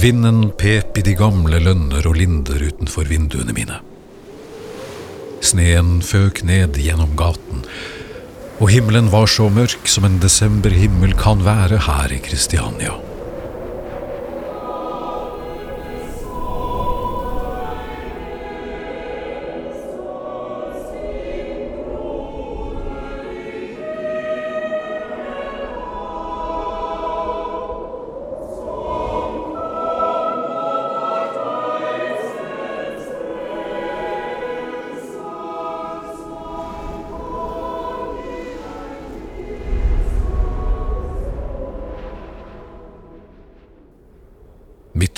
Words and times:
Vinden 0.00 0.50
pep 0.56 0.96
i 0.96 1.02
de 1.04 1.12
gamle 1.12 1.58
lønner 1.60 2.06
og 2.08 2.14
linder 2.16 2.62
utenfor 2.70 3.04
vinduene 3.10 3.52
mine. 3.52 3.80
Sneen 5.44 5.98
føk 6.00 6.40
ned 6.48 6.78
gjennom 6.80 7.12
gaten, 7.20 7.66
og 8.62 8.72
himmelen 8.72 9.10
var 9.12 9.28
så 9.28 9.50
mørk 9.52 9.84
som 9.92 10.06
en 10.08 10.16
desemberhimmel 10.22 11.12
kan 11.20 11.44
være 11.44 11.82
her 11.84 12.16
i 12.16 12.22
Kristiania. 12.24 12.96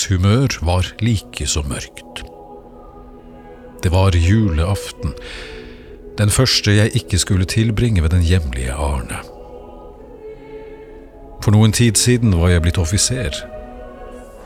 Humør 0.09 0.59
var 0.67 0.87
like 1.01 1.47
så 1.47 1.63
mørkt. 1.63 2.23
Det 3.83 3.91
var 3.93 4.17
juleaften, 4.17 5.15
den 6.19 6.31
første 6.31 6.75
jeg 6.77 6.97
ikke 6.97 7.19
skulle 7.19 7.45
tilbringe 7.45 8.03
ved 8.03 8.11
den 8.15 8.23
hjemlige 8.23 8.73
Arne. 8.73 9.23
For 11.43 11.55
noen 11.55 11.73
tid 11.75 11.99
siden 11.99 12.37
var 12.39 12.53
jeg 12.53 12.63
blitt 12.63 12.79
offiser, 12.79 13.35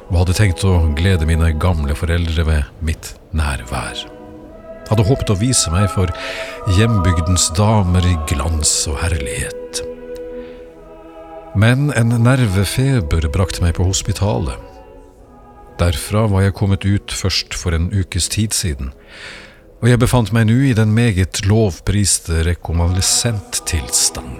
og 0.08 0.20
hadde 0.22 0.36
tenkt 0.38 0.64
å 0.64 0.78
glede 0.96 1.28
mine 1.28 1.50
gamle 1.60 1.96
foreldre 1.98 2.46
ved 2.46 2.70
mitt 2.80 3.14
nærvær. 3.36 4.06
Hadde 4.86 5.04
håpet 5.08 5.32
å 5.34 5.40
vise 5.40 5.72
meg 5.74 5.90
for 5.92 6.12
hjembygdens 6.78 7.50
damer 7.58 8.06
i 8.06 8.14
glans 8.30 8.72
og 8.88 9.00
herlighet. 9.02 9.82
Men 11.58 11.90
en 11.96 12.12
nervefeber 12.22 13.26
brakte 13.34 13.64
meg 13.64 13.76
på 13.76 13.88
hospitalet. 13.88 14.75
Derfra 15.76 16.24
var 16.32 16.46
jeg 16.46 16.54
kommet 16.56 16.86
ut 16.88 17.12
først 17.12 17.54
for 17.54 17.76
en 17.76 17.90
ukes 17.92 18.30
tid 18.32 18.54
siden, 18.56 18.92
og 19.82 19.90
jeg 19.90 20.00
befant 20.00 20.30
meg 20.32 20.46
nå 20.48 20.56
i 20.70 20.76
den 20.76 20.94
meget 20.96 21.42
lovpriste 21.44 22.40
rekonvalesenttilstand. 22.46 24.38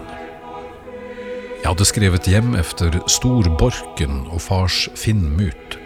Jeg 1.60 1.68
hadde 1.68 1.88
skrevet 1.88 2.28
hjem 2.30 2.54
efter 2.56 2.94
Storborken 3.10 4.22
og 4.30 4.40
fars 4.46 4.86
Finnmut, 4.96 5.76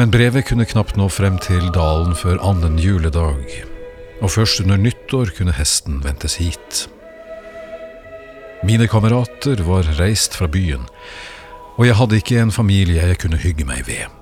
men 0.00 0.10
brevet 0.10 0.48
kunne 0.48 0.66
knapt 0.66 0.96
nå 0.98 1.06
frem 1.12 1.36
til 1.44 1.68
dalen 1.76 2.16
før 2.18 2.40
annen 2.42 2.80
juledag, 2.82 3.44
og 4.22 4.32
først 4.32 4.64
under 4.64 4.80
nyttår 4.80 5.30
kunne 5.36 5.54
hesten 5.54 6.00
ventes 6.02 6.40
hit. 6.42 6.88
Mine 8.66 8.88
kamerater 8.90 9.62
var 9.68 9.86
reist 10.00 10.34
fra 10.38 10.50
byen, 10.50 10.82
og 11.76 11.86
jeg 11.86 11.98
hadde 12.00 12.18
ikke 12.18 12.42
en 12.42 12.54
familie 12.54 13.06
jeg 13.06 13.20
kunne 13.22 13.38
hygge 13.42 13.68
meg 13.68 13.86
ved. 13.86 14.21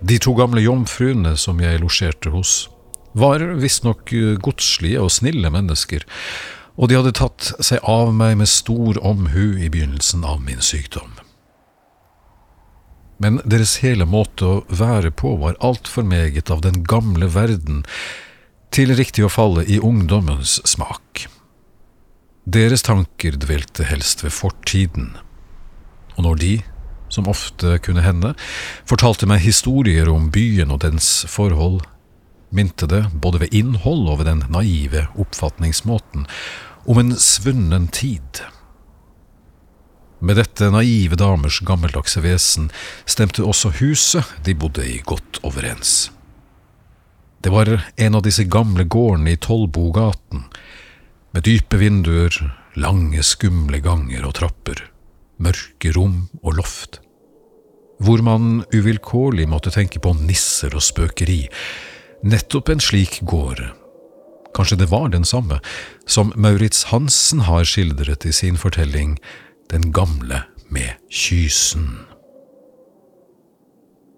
De 0.00 0.18
to 0.18 0.34
gamle 0.34 0.62
jomfruene 0.64 1.34
som 1.36 1.60
jeg 1.60 1.80
losjerte 1.82 2.32
hos, 2.32 2.68
var 3.12 3.42
visstnok 3.60 4.12
godslige 4.40 5.00
og 5.02 5.10
snille 5.12 5.50
mennesker, 5.52 6.06
og 6.80 6.88
de 6.88 6.96
hadde 6.96 7.16
tatt 7.18 7.50
seg 7.60 7.82
av 7.84 8.14
meg 8.16 8.38
med 8.40 8.48
stor 8.48 9.00
omhu 9.04 9.58
i 9.60 9.68
begynnelsen 9.68 10.24
av 10.24 10.40
min 10.44 10.62
sykdom. 10.64 11.18
Men 13.20 13.42
deres 13.44 13.76
hele 13.84 14.06
måte 14.08 14.46
å 14.46 14.60
være 14.72 15.10
på 15.12 15.34
var 15.42 15.58
altfor 15.60 16.06
meget 16.08 16.48
av 16.50 16.62
den 16.64 16.80
gamle 16.88 17.28
verden 17.34 17.82
til 18.72 18.94
riktig 18.96 19.26
å 19.26 19.32
falle 19.32 19.66
i 19.68 19.76
ungdommens 19.82 20.56
smak. 20.64 21.26
Deres 22.48 22.86
tanker 22.86 23.36
dvelte 23.36 23.84
helst 23.84 24.24
ved 24.24 24.32
fortiden, 24.32 25.12
og 26.16 26.24
når 26.24 26.40
de, 26.40 26.54
som 27.10 27.28
ofte 27.28 27.78
kunne 27.84 28.04
hende, 28.04 28.34
fortalte 28.88 29.28
meg 29.28 29.42
historier 29.44 30.08
om 30.10 30.30
byen 30.32 30.72
og 30.72 30.82
dens 30.86 31.10
forhold, 31.28 31.82
minte 32.50 32.86
det, 32.90 33.04
både 33.22 33.44
ved 33.44 33.54
innhold 33.54 34.08
og 34.10 34.22
ved 34.22 34.30
den 34.30 34.44
naive 34.50 35.06
oppfatningsmåten, 35.20 36.26
om 36.86 36.98
en 36.98 37.12
svunnen 37.18 37.88
tid. 37.92 38.42
Med 40.20 40.36
dette 40.36 40.68
naive 40.72 41.16
damers 41.16 41.60
gammeldagse 41.64 42.20
vesen 42.24 42.68
stemte 43.08 43.44
også 43.46 43.72
huset 43.80 44.34
de 44.44 44.54
bodde 44.54 44.84
i 44.84 44.98
godt 45.04 45.40
overens. 45.46 46.10
Det 47.40 47.52
var 47.52 47.70
en 47.96 48.18
av 48.18 48.24
disse 48.26 48.44
gamle 48.44 48.84
gårdene 48.84 49.32
i 49.32 49.40
Tollbogaten, 49.40 50.44
med 51.32 51.46
dype 51.46 51.78
vinduer, 51.80 52.34
lange, 52.76 53.22
skumle 53.24 53.80
ganger 53.80 54.26
og 54.28 54.34
trapper, 54.36 54.82
mørke 55.40 55.92
rom 55.96 56.28
og 56.42 56.58
loft, 56.60 57.00
hvor 58.00 58.22
man 58.24 58.62
uvilkårlig 58.74 59.48
måtte 59.48 59.72
tenke 59.74 60.00
på 60.00 60.14
nisser 60.16 60.74
og 60.76 60.84
spøkeri. 60.84 61.42
Nettopp 62.24 62.70
en 62.72 62.82
slik 62.84 63.20
gård, 63.28 63.62
kanskje 64.56 64.80
det 64.82 64.90
var 64.92 65.08
den 65.12 65.24
samme, 65.24 65.60
som 66.06 66.34
Maurits 66.36 66.88
Hansen 66.92 67.46
har 67.48 67.64
skildret 67.68 68.26
i 68.28 68.32
sin 68.36 68.60
fortelling 68.60 69.18
Den 69.70 69.92
gamle 69.94 70.42
med 70.68 70.96
kysen. 71.14 72.00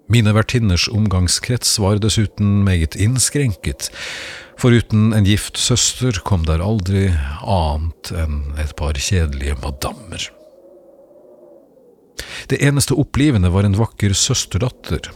Mine 0.08 0.32
vertinners 0.32 0.88
omgangskrets 0.88 1.78
var 1.80 2.00
dessuten 2.00 2.62
meget 2.64 2.96
innskrenket, 2.96 3.90
foruten 4.56 5.12
en 5.12 5.28
gift 5.28 5.60
søster 5.60 6.20
kom 6.24 6.46
der 6.48 6.64
aldri 6.64 7.10
annet 7.44 8.12
enn 8.16 8.54
et 8.60 8.72
par 8.80 8.96
kjedelige 8.96 9.60
madammer. 9.60 10.30
Det 12.50 12.60
eneste 12.64 12.96
opplivende 12.98 13.52
var 13.52 13.66
en 13.66 13.78
vakker 13.78 14.14
søsterdatter, 14.16 15.10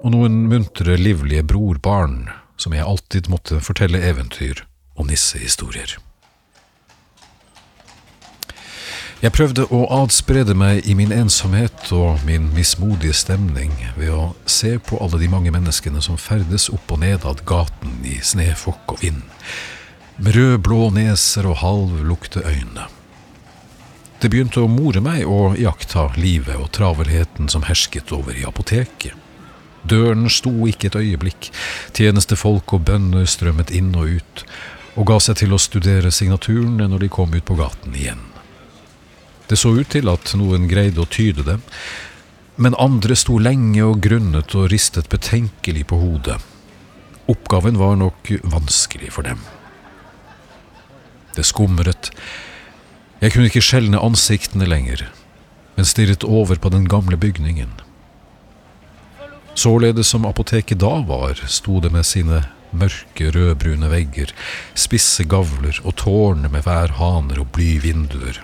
og 0.00 0.14
noen 0.14 0.46
muntre, 0.50 0.96
livlige 0.96 1.44
brorbarn, 1.46 2.28
som 2.60 2.76
jeg 2.76 2.86
alltid 2.86 3.30
måtte 3.32 3.60
fortelle 3.64 4.02
eventyr 4.04 4.64
og 4.96 5.08
nissehistorier. 5.08 5.98
Jeg 9.20 9.34
prøvde 9.36 9.66
å 9.68 9.82
adsprede 9.98 10.54
meg 10.56 10.86
i 10.88 10.94
min 10.96 11.10
ensomhet 11.12 11.90
og 11.92 12.22
min 12.24 12.46
mismodige 12.54 13.12
stemning 13.18 13.74
ved 13.98 14.14
å 14.16 14.30
se 14.48 14.78
på 14.80 14.96
alle 15.04 15.20
de 15.20 15.28
mange 15.28 15.52
menneskene 15.52 16.00
som 16.00 16.16
ferdes 16.16 16.70
opp 16.72 16.94
og 16.94 17.02
ned 17.02 17.26
ad 17.28 17.42
gaten 17.48 17.98
i 18.08 18.16
snøfokk 18.24 18.94
og 18.94 19.02
vind, 19.04 19.20
med 20.16 20.38
rød-blå 20.38 20.88
neser 20.96 21.50
og 21.52 21.60
halvlukte 21.60 22.40
øyne. 22.48 22.88
Det 24.20 24.28
begynte 24.28 24.60
å 24.60 24.68
more 24.68 25.00
meg 25.00 25.24
å 25.24 25.54
iaktta 25.56 26.10
livet 26.20 26.58
og 26.60 26.68
travelheten 26.76 27.48
som 27.48 27.64
hersket 27.64 28.12
over 28.12 28.36
i 28.36 28.44
apoteket. 28.44 29.16
Døren 29.88 30.28
sto 30.28 30.52
ikke 30.68 30.90
et 30.90 30.98
øyeblikk, 31.00 31.48
tjenestefolk 31.96 32.74
og 32.76 32.84
bønder 32.90 33.24
strømmet 33.24 33.72
inn 33.72 33.94
og 33.96 34.18
ut, 34.20 34.42
og 35.00 35.06
ga 35.08 35.16
seg 35.24 35.38
til 35.40 35.56
å 35.56 35.60
studere 35.62 36.12
signaturene 36.12 36.90
når 36.90 37.06
de 37.06 37.08
kom 37.16 37.32
ut 37.32 37.46
på 37.48 37.56
gaten 37.56 37.96
igjen. 37.96 38.20
Det 39.48 39.56
så 39.56 39.72
ut 39.72 39.88
til 39.90 40.12
at 40.12 40.34
noen 40.36 40.68
greide 40.68 41.00
å 41.00 41.08
tyde 41.08 41.46
dem, 41.46 41.64
men 42.60 42.76
andre 42.76 43.16
sto 43.16 43.38
lenge 43.40 43.80
og 43.86 44.02
grunnet 44.04 44.52
og 44.52 44.68
ristet 44.68 45.08
betenkelig 45.08 45.86
på 45.88 45.96
hodet. 45.96 46.36
Oppgaven 47.30 47.80
var 47.80 47.96
nok 47.96 48.28
vanskelig 48.52 49.14
for 49.16 49.24
dem. 49.24 49.40
Det 51.32 51.46
skumret. 51.48 52.12
Jeg 53.20 53.32
kunne 53.32 53.50
ikke 53.50 53.64
skjelne 53.64 54.00
ansiktene 54.00 54.68
lenger, 54.68 55.06
men 55.76 55.88
stirret 55.88 56.24
over 56.24 56.56
på 56.56 56.72
den 56.72 56.88
gamle 56.88 57.16
bygningen. 57.20 57.72
Således 59.54 60.08
som 60.08 60.24
apoteket 60.24 60.80
da 60.80 61.00
var, 61.04 61.42
sto 61.46 61.80
det 61.84 61.92
med 61.92 62.06
sine 62.08 62.44
mørke, 62.70 63.32
rødbrune 63.34 63.90
vegger, 63.90 64.32
spisse 64.74 65.26
gavler 65.28 65.82
og 65.84 65.98
tårn 66.00 66.46
med 66.48 66.64
værhaner 66.64 67.42
og 67.42 67.50
blyvinduer 67.52 68.40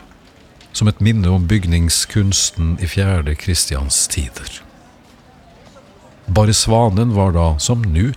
som 0.77 0.91
et 0.91 1.01
minne 1.01 1.31
om 1.33 1.47
bygningskunsten 1.49 2.77
i 2.85 2.89
fjerde 2.91 3.35
Kristians 3.41 4.05
tider. 4.13 4.61
Bare 6.27 6.55
svanen 6.57 7.15
var 7.17 7.33
da, 7.37 7.47
som 7.63 7.85
nu, 7.95 8.11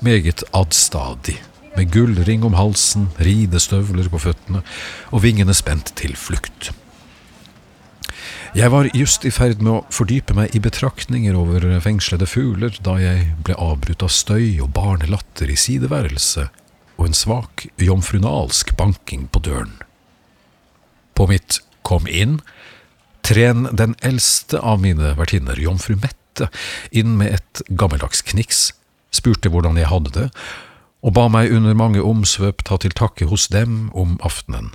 meget 0.00 0.42
adstadig, 0.56 1.36
med 1.76 1.90
gullring 1.94 2.44
om 2.46 2.56
halsen, 2.58 3.08
ridestøvler 3.22 4.10
på 4.12 4.20
føttene 4.26 4.62
og 5.10 5.24
vingene 5.24 5.54
spent 5.56 5.94
til 5.98 6.16
flukt. 6.18 6.72
Jeg 8.50 8.72
var 8.72 8.88
just 8.96 9.22
i 9.22 9.30
ferd 9.30 9.60
med 9.62 9.72
å 9.72 9.82
fordype 9.94 10.34
meg 10.34 10.56
i 10.58 10.62
betraktninger 10.62 11.36
over 11.38 11.62
fengslede 11.84 12.26
fugler 12.26 12.74
da 12.82 12.96
jeg 12.98 13.28
ble 13.46 13.54
avbrutt 13.54 14.02
av 14.02 14.10
støy 14.10 14.58
og 14.58 14.72
barnelatter 14.74 15.52
i 15.52 15.58
sideværelset 15.58 16.50
og 16.98 17.06
en 17.06 17.16
svak 17.16 17.68
jomfrunalsk 17.80 18.74
banking 18.76 19.28
på 19.30 19.42
døren. 19.46 19.76
På 21.14 21.28
mitt 21.30 21.60
kom 21.86 22.08
inn, 22.10 22.40
tren 23.22 23.68
den 23.70 23.94
eldste 24.02 24.58
av 24.58 24.82
mine 24.82 25.14
vertinner, 25.16 25.58
jomfru 25.60 25.94
Mette, 26.00 26.50
inn 26.90 27.14
med 27.20 27.38
et 27.38 27.62
gammeldags 27.70 28.24
kniks, 28.26 28.72
spurte 29.14 29.50
hvordan 29.52 29.78
jeg 29.78 29.88
hadde 29.90 30.12
det, 30.16 30.28
og 31.00 31.14
ba 31.16 31.28
meg 31.32 31.52
under 31.54 31.76
mange 31.76 32.02
omsvøp 32.04 32.64
ta 32.66 32.78
til 32.80 32.94
takke 32.96 33.28
hos 33.30 33.48
dem 33.52 33.88
om 33.96 34.18
aftenen. 34.26 34.72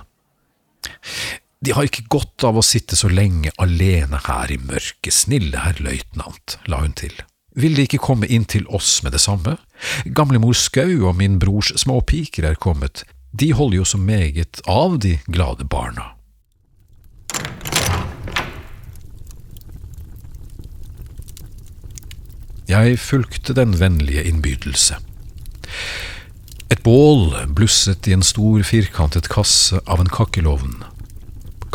De 1.64 1.72
har 1.74 1.86
ikke 1.88 2.06
godt 2.12 2.44
av 2.46 2.58
å 2.58 2.64
sitte 2.66 2.98
så 2.98 3.08
lenge 3.10 3.52
alene 3.62 4.20
her 4.26 4.52
i 4.52 4.58
mørket, 4.60 5.14
snille 5.14 5.62
herr 5.64 5.78
løytnant, 5.82 6.58
la 6.70 6.82
hun 6.82 6.94
til. 6.98 7.14
Vil 7.56 7.74
De 7.74 7.86
ikke 7.86 8.02
komme 8.02 8.28
inn 8.28 8.44
til 8.44 8.66
oss 8.68 9.00
med 9.02 9.16
det 9.16 9.22
samme? 9.24 9.56
Gamlemor 10.04 10.54
Skau 10.54 11.08
og 11.08 11.16
min 11.16 11.38
brors 11.40 11.72
småpiker 11.80 12.44
er 12.50 12.60
kommet, 12.60 13.06
de 13.32 13.52
holder 13.56 13.80
jo 13.80 13.86
så 13.88 13.98
meget 13.98 14.60
av 14.68 14.98
de 15.00 15.16
glade 15.32 15.64
barna. 15.64 16.12
Jeg 22.66 22.98
fulgte 22.98 23.54
den 23.54 23.76
vennlige 23.80 24.24
innbydelse. 24.26 24.98
Et 26.66 26.82
bål 26.82 27.30
blusset 27.54 28.08
i 28.08 28.14
en 28.16 28.24
stor, 28.26 28.62
firkantet 28.66 29.28
kasse 29.30 29.78
av 29.86 30.00
en 30.02 30.10
kakkelovn, 30.10 30.80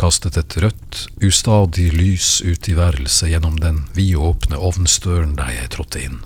kastet 0.00 0.36
et 0.36 0.56
rødt, 0.60 1.06
ustadig 1.24 1.88
lys 1.96 2.42
ut 2.44 2.68
i 2.68 2.76
værelset 2.76 3.32
gjennom 3.32 3.56
den 3.62 3.86
vidåpne 3.96 4.60
ovnsdøren 4.60 5.36
der 5.38 5.54
jeg 5.54 5.72
trådte 5.76 6.04
inn. 6.04 6.20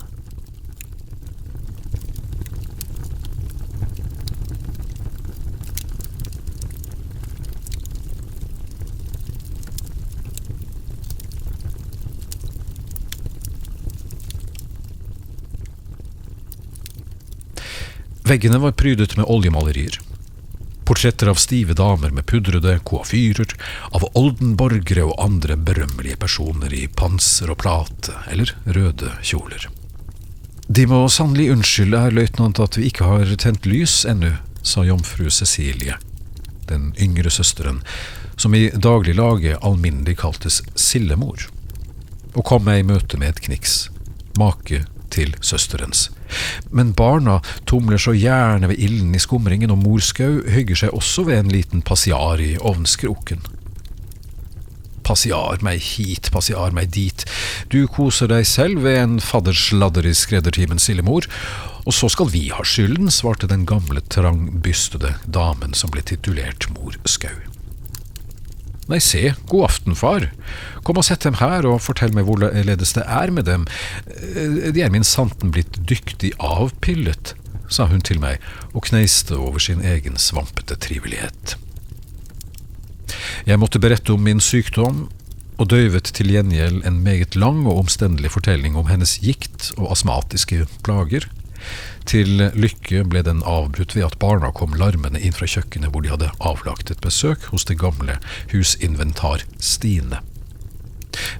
Veggene 18.27 18.57
var 18.57 18.71
prydet 18.71 19.17
med 19.17 19.25
oljemalerier. 19.25 19.99
Portretter 20.85 21.27
av 21.27 21.35
stive 21.35 21.73
damer 21.73 22.09
med 22.09 22.25
pudrede 22.25 22.73
koafyrer, 22.83 23.53
av 23.95 24.03
oldenborgere 24.19 25.05
og 25.07 25.21
andre 25.23 25.55
berømmelige 25.55 26.19
personer 26.19 26.73
i 26.75 26.81
panser 26.91 27.53
og 27.53 27.61
plate 27.63 28.17
eller 28.27 28.51
røde 28.65 29.13
kjoler. 29.23 29.69
De 30.67 30.83
må 30.91 31.05
sannelig 31.07 31.53
unnskylde, 31.53 32.01
herr 32.03 32.17
løytnant, 32.17 32.59
at 32.59 32.75
vi 32.75 32.89
ikke 32.89 33.07
har 33.07 33.31
tent 33.39 33.69
lys 33.69 34.01
ennå, 34.03 34.33
sa 34.59 34.83
jomfru 34.83 35.29
Cecilie, 35.31 35.95
den 36.67 36.91
yngre 36.99 37.31
søsteren, 37.31 37.79
som 38.35 38.51
i 38.51 38.65
dagliglaget 38.75 39.63
alminnelig 39.63 40.17
kaltes 40.19 40.59
Sillemor, 40.75 41.47
og 42.35 42.43
kom 42.43 42.67
meg 42.67 42.83
i 42.83 42.87
møte 42.91 43.15
med 43.15 43.37
et 43.37 43.43
kniks, 43.47 43.85
make 44.35 44.83
til 45.13 45.35
søsterens. 45.41 46.07
Men 46.71 46.93
barna 46.97 47.39
tumler 47.69 48.01
så 48.01 48.15
gjerne 48.17 48.71
ved 48.71 48.81
ilden 48.83 49.15
i 49.15 49.21
skumringen, 49.21 49.71
og 49.73 49.81
morskau 49.83 50.41
hygger 50.47 50.83
seg 50.83 50.95
også 50.97 51.27
ved 51.29 51.43
en 51.43 51.53
liten 51.53 51.85
passiar 51.85 52.41
i 52.43 52.55
ovnskroken. 52.57 53.43
Passiar 55.07 55.61
meg 55.63 55.79
hit, 55.79 56.27
passiar 56.35 56.73
meg 56.75 56.91
dit, 56.91 57.23
du 57.71 57.85
koser 57.87 58.27
deg 58.27 58.47
selv 58.47 58.83
ved 58.83 58.99
en 58.99 59.19
faddersladder 59.23 60.07
i 60.09 60.15
skreddertimen, 60.17 60.81
Sillemor, 60.83 61.29
og 61.87 61.95
så 61.95 62.09
skal 62.11 62.27
vi 62.33 62.49
ha 62.51 62.65
skylden, 62.67 63.07
svarte 63.13 63.47
den 63.47 63.63
gamle, 63.69 64.03
trangbystede 64.11 65.15
damen 65.23 65.77
som 65.77 65.93
ble 65.93 66.03
titulert 66.03 66.67
mor 66.75 66.99
Skau. 67.07 67.56
Nei, 68.87 68.99
se, 69.03 69.33
god 69.51 69.67
aften, 69.67 69.97
far. 69.99 70.29
Kom 70.87 70.99
og 70.99 71.05
sett 71.07 71.25
dem 71.27 71.39
her, 71.41 71.67
og 71.67 71.83
fortell 71.83 72.13
meg 72.15 72.27
hvorledes 72.27 72.95
det 72.95 73.03
er 73.03 73.33
med 73.35 73.47
dem. 73.49 73.67
Eh, 74.07 74.71
de 74.71 74.83
er 74.85 74.93
min 74.93 75.07
santen 75.07 75.51
blitt 75.51 75.81
dyktig 75.89 76.31
avpillet, 76.39 77.33
sa 77.67 77.89
hun 77.91 78.03
til 78.05 78.21
meg 78.23 78.39
og 78.71 78.85
kneiste 78.87 79.35
over 79.35 79.59
sin 79.59 79.83
egen 79.83 80.15
svampete 80.21 80.79
trivelighet. 80.79 81.57
Jeg 83.47 83.59
måtte 83.59 83.79
berette 83.83 84.15
om 84.15 84.23
min 84.23 84.39
sykdom, 84.43 85.07
og 85.57 85.71
døyvet 85.71 86.11
til 86.13 86.29
gjengjeld 86.29 86.83
en 86.85 86.99
meget 87.01 87.35
lang 87.35 87.63
og 87.65 87.79
omstendelig 87.81 88.29
fortelling 88.35 88.77
om 88.77 88.91
hennes 88.91 89.17
gikt 89.23 89.71
og 89.77 89.89
astmatiske 89.95 90.67
plager. 90.85 91.25
Til 92.07 92.47
lykke 92.55 93.03
ble 93.09 93.23
den 93.25 93.43
avbrutt 93.47 93.95
ved 93.97 94.07
at 94.07 94.17
barna 94.21 94.53
kom 94.55 94.77
larmende 94.79 95.19
inn 95.19 95.35
fra 95.35 95.49
kjøkkenet 95.49 95.91
hvor 95.91 96.05
de 96.05 96.13
hadde 96.13 96.31
avlagt 96.39 96.91
et 96.93 97.03
besøk 97.03 97.49
hos 97.51 97.67
det 97.67 97.79
gamle 97.81 98.19
husinventar 98.53 99.43
Stine. 99.59 100.21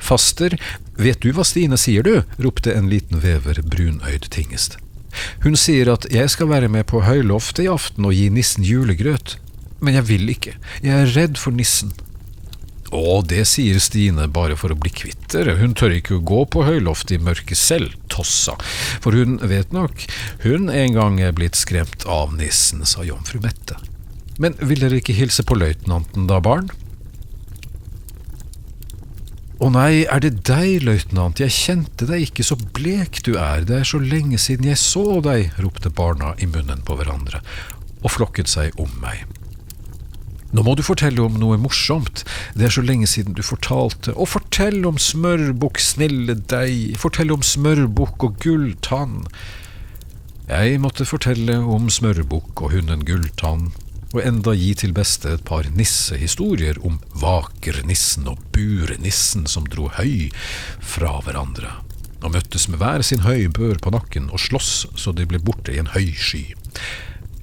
Faster, 0.01 0.57
vet 0.97 1.21
du 1.21 1.31
hva 1.35 1.45
Stine 1.45 1.77
sier, 1.79 2.03
du? 2.03 2.23
ropte 2.41 2.73
en 2.73 2.89
liten 2.89 3.21
vever, 3.23 3.61
brunøyd 3.61 4.29
tingest. 4.33 4.79
Hun 5.43 5.57
sier 5.57 5.89
at 5.93 6.07
jeg 6.13 6.29
skal 6.33 6.49
være 6.51 6.69
med 6.71 6.87
på 6.89 7.03
høyloftet 7.05 7.65
i 7.65 7.71
aften 7.71 8.05
og 8.05 8.15
gi 8.17 8.27
nissen 8.33 8.65
julegrøt, 8.65 9.37
men 9.81 9.97
jeg 9.97 10.07
vil 10.09 10.29
ikke, 10.33 10.57
jeg 10.83 10.93
er 10.93 11.13
redd 11.13 11.39
for 11.41 11.53
nissen. 11.53 11.93
Å, 12.95 13.19
det 13.27 13.43
sier 13.49 13.81
Stine 13.83 14.29
bare 14.31 14.55
for 14.59 14.71
å 14.71 14.79
bli 14.79 14.91
kvitt 14.95 15.27
dere, 15.33 15.57
hun 15.59 15.75
tør 15.75 15.97
ikke 15.97 16.17
å 16.17 16.23
gå 16.23 16.45
på 16.53 16.63
høyloftet 16.63 17.17
i 17.17 17.23
mørket 17.23 17.59
selv, 17.59 17.97
tossa, 18.11 18.55
for 19.03 19.17
hun 19.17 19.41
vet 19.43 19.73
nok, 19.75 20.05
hun 20.45 20.71
en 20.71 20.95
gang 20.95 21.19
er 21.19 21.35
blitt 21.35 21.59
skremt 21.59 22.07
av 22.07 22.35
nissen, 22.37 22.85
sa 22.87 23.03
jomfru 23.03 23.41
Mette. 23.43 23.75
Men 24.39 24.55
vil 24.61 24.79
dere 24.79 25.01
ikke 25.01 25.17
hilse 25.17 25.43
på 25.43 25.57
løytnanten 25.57 26.29
da, 26.29 26.39
barn? 26.43 26.69
Å 29.57 29.71
nei, 29.73 30.05
er 30.05 30.21
det 30.21 30.45
deg, 30.45 30.83
løytnant, 30.85 31.41
jeg 31.41 31.55
kjente 31.55 32.07
deg 32.07 32.27
ikke, 32.27 32.45
så 32.45 32.55
blek 32.77 33.23
du 33.25 33.33
er, 33.41 33.65
det 33.67 33.81
er 33.81 33.89
så 33.89 33.99
lenge 33.99 34.37
siden 34.39 34.69
jeg 34.69 34.79
så 34.79 35.17
deg, 35.25 35.49
ropte 35.59 35.89
barna 35.89 36.35
i 36.37 36.47
munnen 36.47 36.85
på 36.85 36.95
hverandre, 36.99 37.41
og 38.03 38.13
flokket 38.13 38.53
seg 38.53 38.77
om 38.79 38.91
meg. 39.01 39.25
Nå 40.55 40.63
må 40.63 40.77
du 40.79 40.83
fortelle 40.85 41.19
om 41.25 41.35
noe 41.41 41.57
morsomt, 41.59 42.23
det 42.55 42.69
er 42.69 42.75
så 42.77 42.83
lenge 42.85 43.07
siden 43.11 43.35
du 43.35 43.43
fortalte, 43.43 44.13
og 44.15 44.29
fortell 44.31 44.85
om 44.87 44.99
smørbukk, 45.01 45.81
snille 45.83 46.37
deg, 46.47 46.95
fortell 46.99 47.33
om 47.35 47.43
smørbukk 47.43 48.29
og 48.29 48.37
gulltann. 48.43 49.25
Jeg 50.47 50.79
måtte 50.79 51.03
fortelle 51.03 51.57
om 51.59 51.89
smørbukk 51.91 52.61
og 52.63 52.71
hunden 52.77 53.03
Gulltann, 53.03 53.73
og 54.13 54.21
enda 54.23 54.53
gi 54.55 54.69
til 54.79 54.93
beste 54.95 55.33
et 55.35 55.43
par 55.47 55.67
nissehistorier 55.75 56.79
om 56.87 57.01
vakernissen 57.19 58.29
og 58.31 58.39
burenissen 58.55 59.43
som 59.51 59.67
dro 59.67 59.89
høy 59.97 60.29
fra 60.79 61.17
hverandre, 61.25 61.73
og 62.23 62.31
møttes 62.37 62.69
med 62.71 62.79
hver 62.79 63.03
sin 63.03 63.27
høybør 63.27 63.83
på 63.83 63.91
nakken 63.97 64.31
og 64.31 64.39
sloss 64.39 64.85
så 64.95 65.11
de 65.11 65.27
ble 65.27 65.43
borte 65.43 65.75
i 65.75 65.81
en 65.83 65.91
høy 65.91 66.13
sky. 66.15 66.45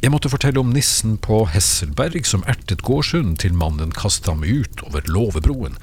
Jeg 0.05 0.13
måtte 0.13 0.29
fortelle 0.29 0.61
om 0.61 0.75
nissen 0.75 1.15
på 1.17 1.39
Hesselberg 1.49 2.27
som 2.29 2.43
ertet 2.51 2.83
gårdshunden 2.85 3.39
til 3.41 3.55
mannen 3.57 3.95
kastet 3.97 4.27
ham 4.29 4.43
ut 4.45 4.83
over 4.85 5.07
låvebroen, 5.09 5.79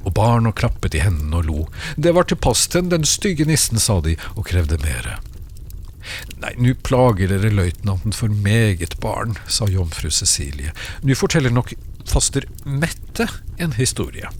og 0.00 0.14
barna 0.16 0.48
klappet 0.56 0.96
i 0.96 1.02
hendene 1.04 1.42
og 1.42 1.44
lo. 1.44 1.64
Det 2.00 2.14
var 2.16 2.24
til 2.24 2.40
pass 2.40 2.62
til 2.72 2.88
den 2.88 3.04
stygge 3.04 3.44
nissen, 3.44 3.76
sa 3.76 3.98
de, 4.00 4.14
og 4.32 4.46
krevde 4.48 4.78
mere. 4.80 5.18
Nei, 6.40 6.54
nu 6.56 6.70
plager 6.88 7.28
dere 7.34 7.52
løytnanten 7.52 8.16
for 8.16 8.32
meget, 8.32 8.96
barn, 9.04 9.36
sa 9.44 9.68
jomfru 9.68 10.08
Cecilie. 10.08 10.72
Nu 11.04 11.12
forteller 11.12 11.52
nok 11.52 11.74
faster 12.08 12.48
Mette 12.64 13.28
en 13.60 13.76
historie. 13.76 14.32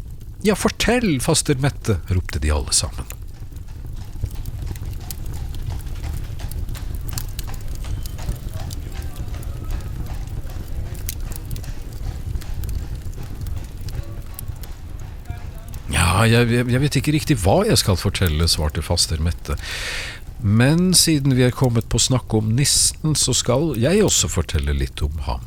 Ja, 0.48 0.56
fortell, 0.56 1.18
faster 1.20 1.60
Mette, 1.60 2.00
ropte 2.08 2.40
de 2.40 2.56
alle 2.56 2.72
sammen. 2.72 3.04
Jeg, 15.96 16.48
jeg, 16.52 16.80
vet 16.82 16.98
ikke 16.98 17.14
riktig 17.14 17.38
hva 17.42 17.60
jeg 17.68 17.78
skal 17.80 17.98
fortelle, 18.00 18.48
svarte 18.50 18.84
faster 18.84 19.20
Mette. 19.22 19.56
Men 20.42 20.90
siden 20.94 21.36
vi 21.36 21.46
er 21.46 21.54
kommet 21.54 21.88
på 21.88 22.00
snakk 22.02 22.34
om 22.36 22.50
nissen, 22.58 23.14
så 23.16 23.32
skal 23.36 23.72
jeg 23.80 24.04
også 24.04 24.28
fortelle 24.28 24.74
litt 24.76 25.00
om 25.04 25.16
ham. 25.28 25.44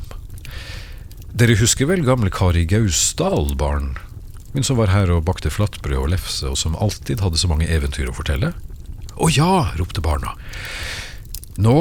Dere 1.30 1.54
husker 1.60 1.86
vel 1.86 2.02
gamle 2.06 2.32
Kari 2.34 2.64
Gausdal, 2.68 3.54
barn? 3.58 3.94
Hun 4.50 4.66
som 4.66 4.80
var 4.80 4.90
her 4.90 5.12
og 5.14 5.28
bakte 5.28 5.52
flatbrød 5.52 6.00
og 6.00 6.10
lefse, 6.16 6.48
og 6.50 6.58
som 6.58 6.74
alltid 6.74 7.22
hadde 7.22 7.38
så 7.38 7.50
mange 7.50 7.70
eventyr 7.70 8.10
å 8.10 8.16
fortelle? 8.16 8.50
Å 9.14 9.30
ja, 9.30 9.70
ropte 9.78 10.02
barna. 10.02 10.34
Nå, 11.60 11.76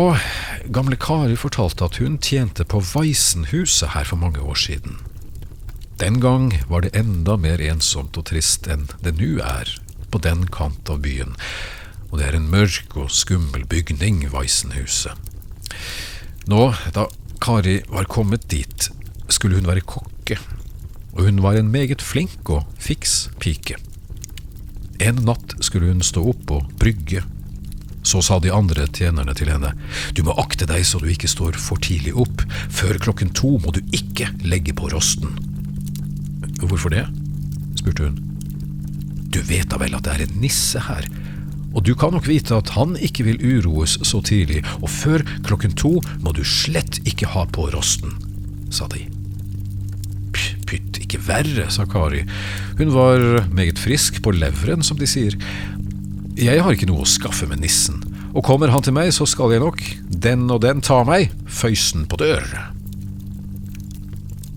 gamle 0.69 0.99
Kari 0.99 1.37
fortalte 1.39 1.87
at 1.87 1.97
hun 2.03 2.19
tjente 2.21 2.65
på 2.67 2.81
Vaisenhuset 2.83 3.95
her 3.95 4.05
for 4.05 4.21
mange 4.21 4.43
år 4.43 4.59
siden. 4.59 4.99
Den 5.99 6.19
gang 6.19 6.53
var 6.69 6.81
det 6.81 6.95
enda 6.95 7.35
mer 7.35 7.59
ensomt 7.59 8.15
og 8.15 8.29
trist 8.29 8.69
enn 8.71 8.85
det 9.03 9.17
nå 9.17 9.41
er 9.43 9.73
på 10.13 10.21
den 10.23 10.45
kant 10.47 10.87
av 10.87 11.01
byen, 11.03 11.33
og 12.07 12.21
det 12.21 12.29
er 12.29 12.37
en 12.37 12.47
mørk 12.47 12.95
og 12.95 13.11
skummel 13.11 13.65
bygning, 13.67 14.21
Weissenhuset. 14.31 15.11
Nå, 16.47 16.61
da 16.95 17.09
Kari 17.43 17.81
var 17.91 18.07
kommet 18.07 18.47
dit, 18.47 18.87
skulle 19.27 19.59
hun 19.59 19.67
være 19.67 19.83
kokke, 19.83 20.39
og 21.17 21.27
hun 21.27 21.43
var 21.43 21.59
en 21.59 21.73
meget 21.73 22.01
flink 22.01 22.47
og 22.47 22.63
fiks 22.79 23.27
pike. 23.43 23.75
En 25.03 25.19
natt 25.27 25.57
skulle 25.59 25.91
hun 25.91 26.01
stå 26.03 26.23
opp 26.31 26.55
og 26.55 26.71
brygge. 26.79 27.25
Så 28.07 28.23
sa 28.23 28.39
de 28.39 28.55
andre 28.55 28.87
tjenerne 28.87 29.35
til 29.35 29.51
henne, 29.51 29.75
du 30.15 30.23
må 30.23 30.31
akte 30.39 30.63
deg 30.69 30.87
så 30.87 31.03
du 31.03 31.11
ikke 31.11 31.27
står 31.27 31.59
for 31.59 31.83
tidlig 31.83 32.15
opp, 32.15 32.47
før 32.71 33.03
klokken 33.03 33.35
to 33.35 33.57
må 33.59 33.75
du 33.75 33.83
ikke 33.91 34.31
legge 34.47 34.71
på 34.71 34.87
rosten. 34.95 35.35
Hvorfor 36.59 36.91
det? 36.93 37.05
spurte 37.79 38.09
hun. 38.09 38.17
Du 39.29 39.39
vet 39.45 39.69
da 39.71 39.77
vel 39.79 39.95
at 39.95 40.05
det 40.05 40.15
er 40.15 40.25
en 40.25 40.39
nisse 40.41 40.81
her, 40.83 41.05
og 41.69 41.85
du 41.85 41.93
kan 41.97 42.13
nok 42.15 42.27
vite 42.27 42.57
at 42.57 42.71
han 42.73 42.95
ikke 42.97 43.27
vil 43.27 43.43
uroes 43.45 43.99
så 44.07 44.21
tidlig, 44.25 44.63
og 44.81 44.89
før 44.89 45.23
klokken 45.45 45.75
to 45.77 45.99
må 46.23 46.33
du 46.35 46.41
slett 46.43 46.99
ikke 47.07 47.29
ha 47.35 47.45
på 47.45 47.69
rosten, 47.75 48.15
sa 48.73 48.89
de. 48.91 49.05
Pytt, 50.69 50.99
ikke 51.01 51.21
verre, 51.25 51.65
sa 51.73 51.85
Kari. 51.89 52.23
Hun 52.77 52.91
var 52.93 53.45
meget 53.53 53.81
frisk 53.81 54.19
på 54.25 54.33
leveren, 54.35 54.83
som 54.85 54.99
de 54.99 55.07
sier. 55.09 55.37
Jeg 56.37 56.61
har 56.61 56.73
ikke 56.75 56.89
noe 56.89 57.05
å 57.05 57.09
skaffe 57.09 57.49
med 57.49 57.63
nissen, 57.63 58.01
og 58.33 58.45
kommer 58.45 58.73
han 58.73 58.85
til 58.85 58.93
meg, 58.97 59.13
så 59.13 59.25
skal 59.29 59.55
jeg 59.55 59.63
nok, 59.63 59.81
den 60.09 60.45
og 60.49 60.61
den 60.65 60.83
ta 60.85 61.01
meg, 61.07 61.33
føysen 61.49 62.05
på 62.09 62.21
dør. 62.21 62.45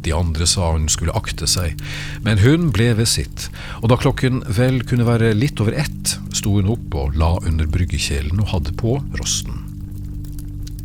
De 0.02 0.14
andre 0.14 0.46
sa 0.50 0.72
hun 0.72 0.88
skulle 0.90 1.14
akte 1.14 1.46
seg, 1.46 1.78
men 2.26 2.40
hun 2.42 2.70
ble 2.74 2.90
ved 2.98 3.10
sitt, 3.10 3.48
og 3.80 3.92
da 3.92 3.98
klokken 4.00 4.42
vel 4.50 4.80
kunne 4.88 5.06
være 5.06 5.34
litt 5.38 5.62
over 5.62 5.76
ett, 5.78 6.16
sto 6.34 6.56
hun 6.58 6.70
opp 6.74 6.96
og 6.98 7.18
la 7.18 7.36
under 7.46 7.68
bryggekjelen 7.70 8.42
og 8.42 8.50
hadde 8.54 8.74
på 8.78 8.98
rosten. 9.20 9.62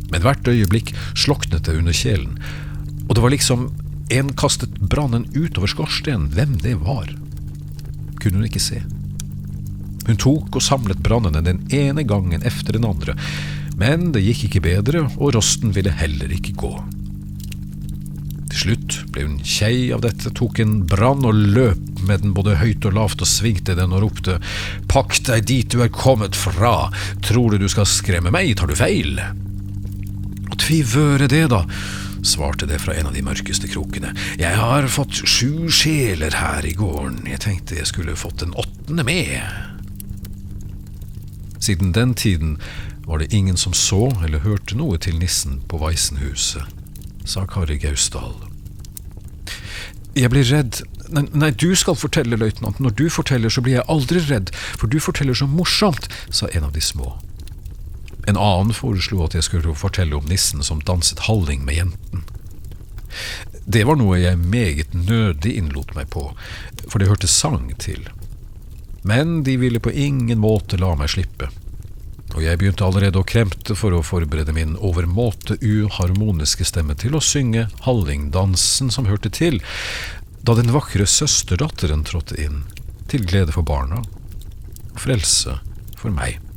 Men 0.08 0.22
hvert 0.24 0.48
øyeblikk 0.48 0.94
sloknet 1.18 1.66
det 1.66 1.76
under 1.80 1.96
kjelen, 1.96 2.38
og 3.08 3.16
det 3.16 3.24
var 3.24 3.34
liksom 3.34 3.68
en 4.14 4.30
kastet 4.40 4.78
brannen 4.88 5.26
utover 5.34 5.68
skorstenen. 5.68 6.30
Hvem 6.32 6.56
det 6.62 6.78
var, 6.80 7.10
kunne 8.20 8.40
hun 8.40 8.48
ikke 8.48 8.62
se. 8.62 8.80
Hun 10.08 10.20
tok 10.20 10.56
og 10.56 10.64
samlet 10.64 11.02
brannene 11.04 11.42
den 11.44 11.60
ene 11.74 12.04
gangen 12.08 12.44
efter 12.46 12.78
den 12.78 12.86
andre, 12.88 13.16
men 13.78 14.10
det 14.14 14.24
gikk 14.24 14.48
ikke 14.48 14.64
bedre, 14.64 15.04
og 15.18 15.34
rosten 15.36 15.74
ville 15.76 15.92
heller 15.94 16.32
ikke 16.34 16.56
gå. 16.58 16.72
Til 18.48 18.58
slutt 18.62 18.97
ble 19.18 19.26
hun 19.26 19.38
kjei 19.42 19.90
av 19.92 20.02
dette, 20.04 20.30
tok 20.30 20.60
en 20.62 20.86
brann 20.86 21.24
og 21.26 21.34
løp 21.34 22.02
med 22.06 22.22
den 22.22 22.34
både 22.36 22.58
høyt 22.60 22.84
og 22.86 22.94
lavt 22.94 23.22
og 23.24 23.28
svingte 23.28 23.74
den 23.74 23.92
og 23.92 24.04
ropte 24.04 24.38
Pakk 24.88 25.16
deg 25.26 25.46
dit 25.48 25.70
du 25.72 25.82
er 25.82 25.90
kommet 25.90 26.36
fra, 26.38 26.90
tror 27.26 27.50
du 27.50 27.58
du 27.58 27.68
skal 27.68 27.86
skremme 27.88 28.30
meg, 28.30 28.54
tar 28.56 28.70
du 28.70 28.76
feil? 28.78 29.18
Og 30.48 30.56
tvivøre 30.62 31.26
det, 31.30 31.48
da, 31.50 31.64
svarte 32.22 32.68
det 32.70 32.78
fra 32.82 32.94
en 32.94 33.10
av 33.10 33.16
de 33.16 33.24
mørkeste 33.26 33.70
krokene. 33.70 34.14
Jeg 34.38 34.54
har 34.54 34.86
fått 34.86 35.18
sju 35.26 35.68
sjeler 35.72 36.36
her 36.38 36.66
i 36.66 36.76
gården, 36.78 37.24
jeg 37.26 37.42
tenkte 37.42 37.78
jeg 37.80 37.90
skulle 37.90 38.18
fått 38.18 38.44
den 38.44 38.54
åttende 38.54 39.06
med. 39.08 39.42
Siden 41.58 41.90
den 41.92 42.14
tiden 42.14 42.58
var 43.08 43.18
det 43.18 43.32
ingen 43.34 43.58
som 43.58 43.74
så 43.74 44.12
eller 44.22 44.46
hørte 44.46 44.78
noe 44.78 45.00
til 45.02 45.18
nissen 45.18 45.58
på 45.66 45.80
Veisenhuset, 45.82 46.70
sa 47.26 47.44
Kari 47.50 47.80
Gausdal. 47.82 48.47
Jeg 50.18 50.32
blir 50.32 50.46
redd. 50.50 50.80
Nei, 51.14 51.24
nei, 51.30 51.50
du 51.54 51.70
skal 51.78 51.96
fortelle, 51.98 52.38
løytnant. 52.40 52.80
Når 52.82 52.96
du 52.98 53.06
forteller, 53.12 53.52
så 53.52 53.62
blir 53.64 53.78
jeg 53.78 53.88
aldri 53.92 54.22
redd, 54.26 54.50
for 54.80 54.90
du 54.90 54.98
forteller 55.00 55.36
så 55.38 55.46
morsomt, 55.50 56.08
sa 56.34 56.50
en 56.50 56.66
av 56.66 56.74
de 56.74 56.82
små. 56.82 57.14
En 58.28 58.36
annen 58.36 58.74
foreslo 58.76 59.22
at 59.24 59.36
jeg 59.36 59.46
skulle 59.46 59.76
fortelle 59.78 60.16
om 60.18 60.26
nissen 60.28 60.64
som 60.66 60.82
danset 60.84 61.24
halling 61.28 61.62
med 61.64 61.78
jenten. 61.80 62.26
Det 63.68 63.84
var 63.88 63.98
noe 64.00 64.18
jeg 64.20 64.40
meget 64.40 64.92
nødig 64.96 65.54
innlot 65.60 65.94
meg 65.96 66.10
på, 66.12 66.30
for 66.88 66.98
det 66.98 67.08
hørte 67.08 67.30
sang 67.30 67.70
til. 67.80 68.08
Men 69.06 69.42
de 69.46 69.56
ville 69.60 69.80
på 69.80 69.92
ingen 69.94 70.40
måte 70.42 70.80
la 70.80 70.94
meg 70.98 71.12
slippe, 71.14 71.48
og 72.34 72.42
jeg 72.44 72.60
begynte 72.60 72.84
allerede 72.84 73.20
å 73.20 73.26
kremte 73.26 73.76
for 73.78 73.94
å 73.96 74.04
forberede 74.04 74.52
min 74.56 74.76
overmåte 74.84 75.56
uharmoniske 75.64 76.66
stemme 76.68 76.96
til 76.98 77.16
å 77.16 77.24
synge 77.24 77.68
hallingdansen 77.86 78.92
som 78.92 79.08
hørte 79.08 79.32
til, 79.32 79.60
da 80.44 80.54
den 80.58 80.72
vakre 80.74 81.08
søsterdatteren 81.08 82.04
trådte 82.06 82.38
inn, 82.40 82.62
til 83.08 83.24
glede 83.24 83.54
for 83.56 83.64
barna 83.66 84.02
frelse 84.98 85.58
for 85.98 86.14
meg. 86.14 86.47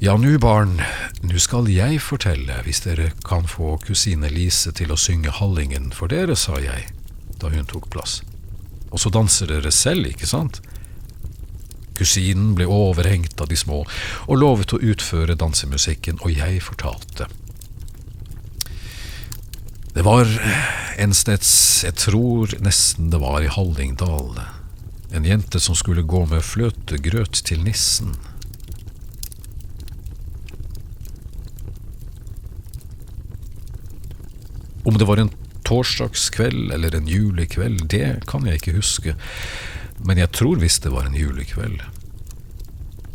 Ja, 0.00 0.16
nu 0.16 0.38
barn, 0.38 0.82
nu 1.20 1.38
skal 1.42 1.66
jeg 1.74 1.96
fortelle, 1.98 2.60
hvis 2.62 2.84
dere 2.84 3.08
kan 3.26 3.48
få 3.50 3.72
kusine 3.82 4.28
Lise 4.30 4.70
til 4.70 4.92
å 4.94 4.96
synge 5.00 5.32
Hallingen 5.40 5.88
for 5.90 6.06
dere, 6.12 6.36
sa 6.38 6.60
jeg, 6.62 6.84
da 7.42 7.50
hun 7.50 7.66
tok 7.66 7.88
plass. 7.90 8.20
Og 8.94 9.02
så 9.02 9.10
danser 9.10 9.50
dere 9.50 9.72
selv, 9.74 10.06
ikke 10.06 10.28
sant? 10.30 10.60
Kusinen 11.98 12.54
ble 12.54 12.68
overhengt 12.70 13.42
av 13.42 13.50
de 13.50 13.58
små, 13.58 13.80
og 14.30 14.38
lovet 14.38 14.76
å 14.76 14.78
utføre 14.78 15.34
dansemusikken, 15.34 16.22
og 16.22 16.30
jeg 16.30 16.62
fortalte. 16.62 17.26
Det 19.98 20.06
var 20.06 20.30
en 20.94 21.10
steds, 21.24 21.52
jeg 21.90 21.98
tror 21.98 22.54
nesten 22.62 23.10
det 23.10 23.18
var 23.18 23.42
i 23.42 23.50
Hallingdal, 23.50 24.44
en 25.10 25.26
jente 25.26 25.58
som 25.58 25.74
skulle 25.74 26.06
gå 26.06 26.22
med 26.30 26.46
fløtegrøt 26.46 27.42
til 27.50 27.66
nissen. 27.66 28.14
Om 34.88 34.96
det 34.96 35.04
var 35.04 35.20
en 35.20 35.34
torsdagskveld 35.68 36.72
eller 36.72 36.94
en 36.96 37.08
julekveld, 37.08 37.88
det 37.92 38.22
kan 38.30 38.46
jeg 38.48 38.60
ikke 38.60 38.78
huske, 38.78 39.12
men 40.00 40.20
jeg 40.22 40.32
tror 40.32 40.60
visst 40.62 40.86
det 40.86 40.94
var 40.94 41.08
en 41.08 41.18
julekveld. 41.18 41.82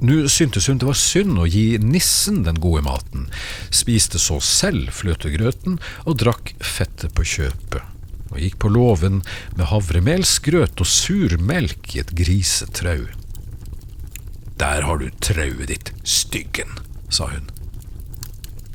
Nå 0.04 0.28
syntes 0.30 0.68
hun 0.68 0.82
det 0.82 0.90
var 0.90 1.00
synd 1.00 1.40
å 1.40 1.48
gi 1.48 1.80
nissen 1.80 2.42
den 2.46 2.60
gode 2.62 2.84
maten, 2.86 3.26
spiste 3.74 4.22
så 4.22 4.38
selv 4.44 4.92
fløtegrøten 4.94 5.80
og 6.04 6.20
drakk 6.22 6.54
fettet 6.60 7.16
på 7.18 7.26
kjøpet, 7.32 7.82
og 8.30 8.38
gikk 8.44 8.60
på 8.62 8.74
låven 8.76 9.24
med 9.56 9.70
havremelsgrøt 9.72 10.84
og 10.84 10.92
sur 10.92 11.38
melk 11.40 11.96
i 11.96 12.04
et 12.04 12.14
grisetrau. 12.20 13.08
Der 14.60 14.86
har 14.86 15.02
du 15.02 15.10
trauet 15.24 15.72
ditt, 15.72 15.96
styggen, 16.04 16.78
sa 17.10 17.32
hun. 17.32 17.53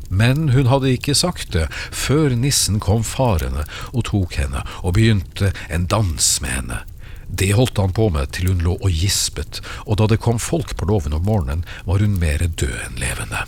Men 0.09 0.51
hun 0.55 0.71
hadde 0.73 0.93
ikke 0.95 1.17
sagt 1.17 1.53
det 1.57 1.67
før 1.93 2.35
nissen 2.37 2.81
kom 2.81 3.05
farende 3.05 3.67
og 3.93 4.07
tok 4.09 4.39
henne 4.41 4.65
og 4.83 4.97
begynte 4.97 5.53
en 5.69 5.87
dans 5.91 6.31
med 6.45 6.55
henne. 6.55 6.81
Det 7.29 7.53
holdt 7.53 7.77
han 7.77 7.93
på 7.93 8.09
med 8.09 8.33
til 8.33 8.49
hun 8.49 8.65
lå 8.65 8.79
og 8.81 8.89
gispet, 8.89 9.61
og 9.85 10.01
da 10.01 10.09
det 10.09 10.23
kom 10.25 10.41
folk 10.41 10.75
på 10.81 10.89
låven 10.89 11.13
om 11.13 11.27
morgenen, 11.29 11.65
var 11.85 12.01
hun 12.01 12.17
mer 12.21 12.41
død 12.49 12.77
enn 12.87 13.01
levende. 13.03 13.45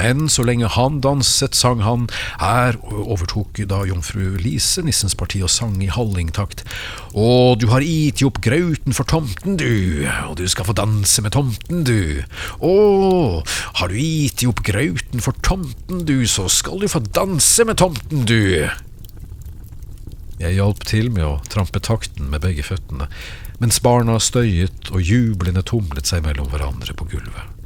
Men 0.00 0.28
så 0.32 0.44
lenge 0.46 0.68
han 0.72 1.00
danset, 1.04 1.56
sang 1.56 1.82
han. 1.84 2.06
Her 2.40 2.78
overtok 2.88 3.60
da 3.68 3.82
jomfru 3.88 4.38
Lise 4.40 4.80
nissens 4.86 5.16
parti 5.18 5.42
og 5.44 5.52
sang 5.52 5.76
i 5.84 5.90
hallingtakt. 5.92 6.64
Å, 7.12 7.26
du 7.60 7.68
har 7.72 7.84
iti 7.84 8.24
opp 8.24 8.40
grauten 8.44 8.96
for 8.96 9.08
tomten, 9.10 9.58
du, 9.60 10.06
og 10.28 10.38
du 10.40 10.46
skal 10.48 10.68
få 10.70 10.76
danse 10.78 11.24
med 11.24 11.34
tomten, 11.36 11.84
du. 11.84 12.22
Å, 12.64 12.74
har 13.82 13.92
du 13.92 13.98
iti 14.00 14.48
opp 14.48 14.64
grauten 14.64 15.20
for 15.24 15.36
tomten, 15.44 16.06
du, 16.08 16.24
så 16.30 16.48
skal 16.48 16.80
du 16.80 16.88
få 16.88 17.04
danse 17.12 17.68
med 17.68 17.80
tomten, 17.82 18.24
du. 18.24 18.70
Jeg 20.40 20.56
hjalp 20.56 20.86
til 20.88 21.12
med 21.12 21.26
å 21.26 21.38
trampe 21.52 21.82
takten 21.84 22.32
med 22.32 22.40
begge 22.46 22.64
føttene, 22.64 23.10
mens 23.60 23.82
barna 23.84 24.16
støyet 24.22 24.88
og 24.88 25.04
jublende 25.04 25.66
tumlet 25.68 26.08
seg 26.08 26.24
mellom 26.24 26.48
hverandre 26.48 26.96
på 26.96 27.10
gulvet. 27.12 27.59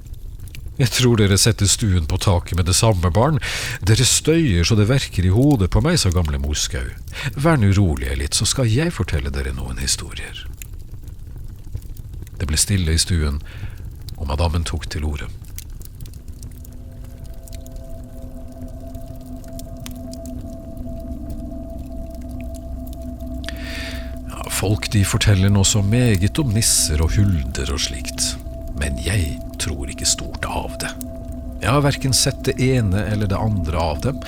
Jeg 0.75 0.91
tror 0.91 1.21
dere 1.21 1.37
setter 1.39 1.69
stuen 1.71 2.09
på 2.11 2.19
taket 2.19 2.59
med 2.59 2.67
det 2.67 2.75
samme, 2.75 3.11
barn. 3.15 3.39
Dere 3.87 4.03
støyer 4.03 4.67
så 4.67 4.75
det 4.75 4.89
verker 4.91 5.23
i 5.23 5.31
hodet 5.31 5.71
på 5.71 5.83
meg, 5.85 6.01
sa 6.03 6.11
gamle 6.11 6.41
Moskaug. 6.43 6.91
Vær 7.39 7.61
nå 7.63 7.71
rolige 7.77 8.17
litt, 8.19 8.35
så 8.35 8.47
skal 8.49 8.67
jeg 8.67 8.95
fortelle 8.97 9.31
dere 9.31 9.55
noen 9.55 9.79
historier. 9.79 10.43
Det 12.41 12.51
ble 12.51 12.59
stille 12.59 12.91
i 12.91 12.99
stuen, 12.99 13.39
og 14.19 14.27
madammen 14.33 14.67
tok 14.67 14.89
til 14.91 15.07
orde. 15.07 15.31
Ja, 24.27 24.43
folk 24.51 24.91
de 24.91 25.07
forteller 25.07 25.55
nå 25.55 25.63
så 25.63 25.87
meget 25.87 26.43
om 26.43 26.51
nisser 26.51 26.99
og 26.99 27.15
hulder 27.15 27.71
og 27.71 27.87
slikt, 27.87 28.33
men 28.75 28.99
jeg 29.07 29.39
tror 29.65 29.91
ikke 29.91 30.09
stort 30.09 30.45
av 30.49 30.77
det. 30.83 30.93
Jeg 31.65 31.73
har 31.73 31.85
verken 31.85 32.13
sett 32.17 32.43
det 32.45 32.59
ene 32.61 33.07
eller 33.09 33.31
det 33.31 33.41
andre 33.41 33.81
av 33.81 34.03
dem. 34.05 34.19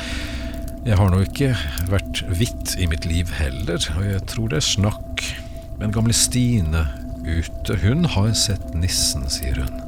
Jeg 0.87 0.97
har 1.01 1.11
nå 1.11 1.19
ikke 1.25 1.51
vært 1.91 2.23
hvitt 2.31 2.77
i 2.81 2.87
mitt 2.89 3.05
liv 3.09 3.33
heller, 3.37 3.83
og 3.99 4.07
jeg 4.07 4.23
tror 4.31 4.53
det 4.53 4.61
er 4.61 4.69
snakk. 4.69 5.25
Men 5.81 5.93
gamle 5.93 6.15
Stine 6.17 6.87
ute, 7.27 7.77
hun 7.83 8.07
har 8.15 8.31
sett 8.39 8.71
nissen, 8.79 9.27
sier 9.29 9.59
hun. 9.61 9.83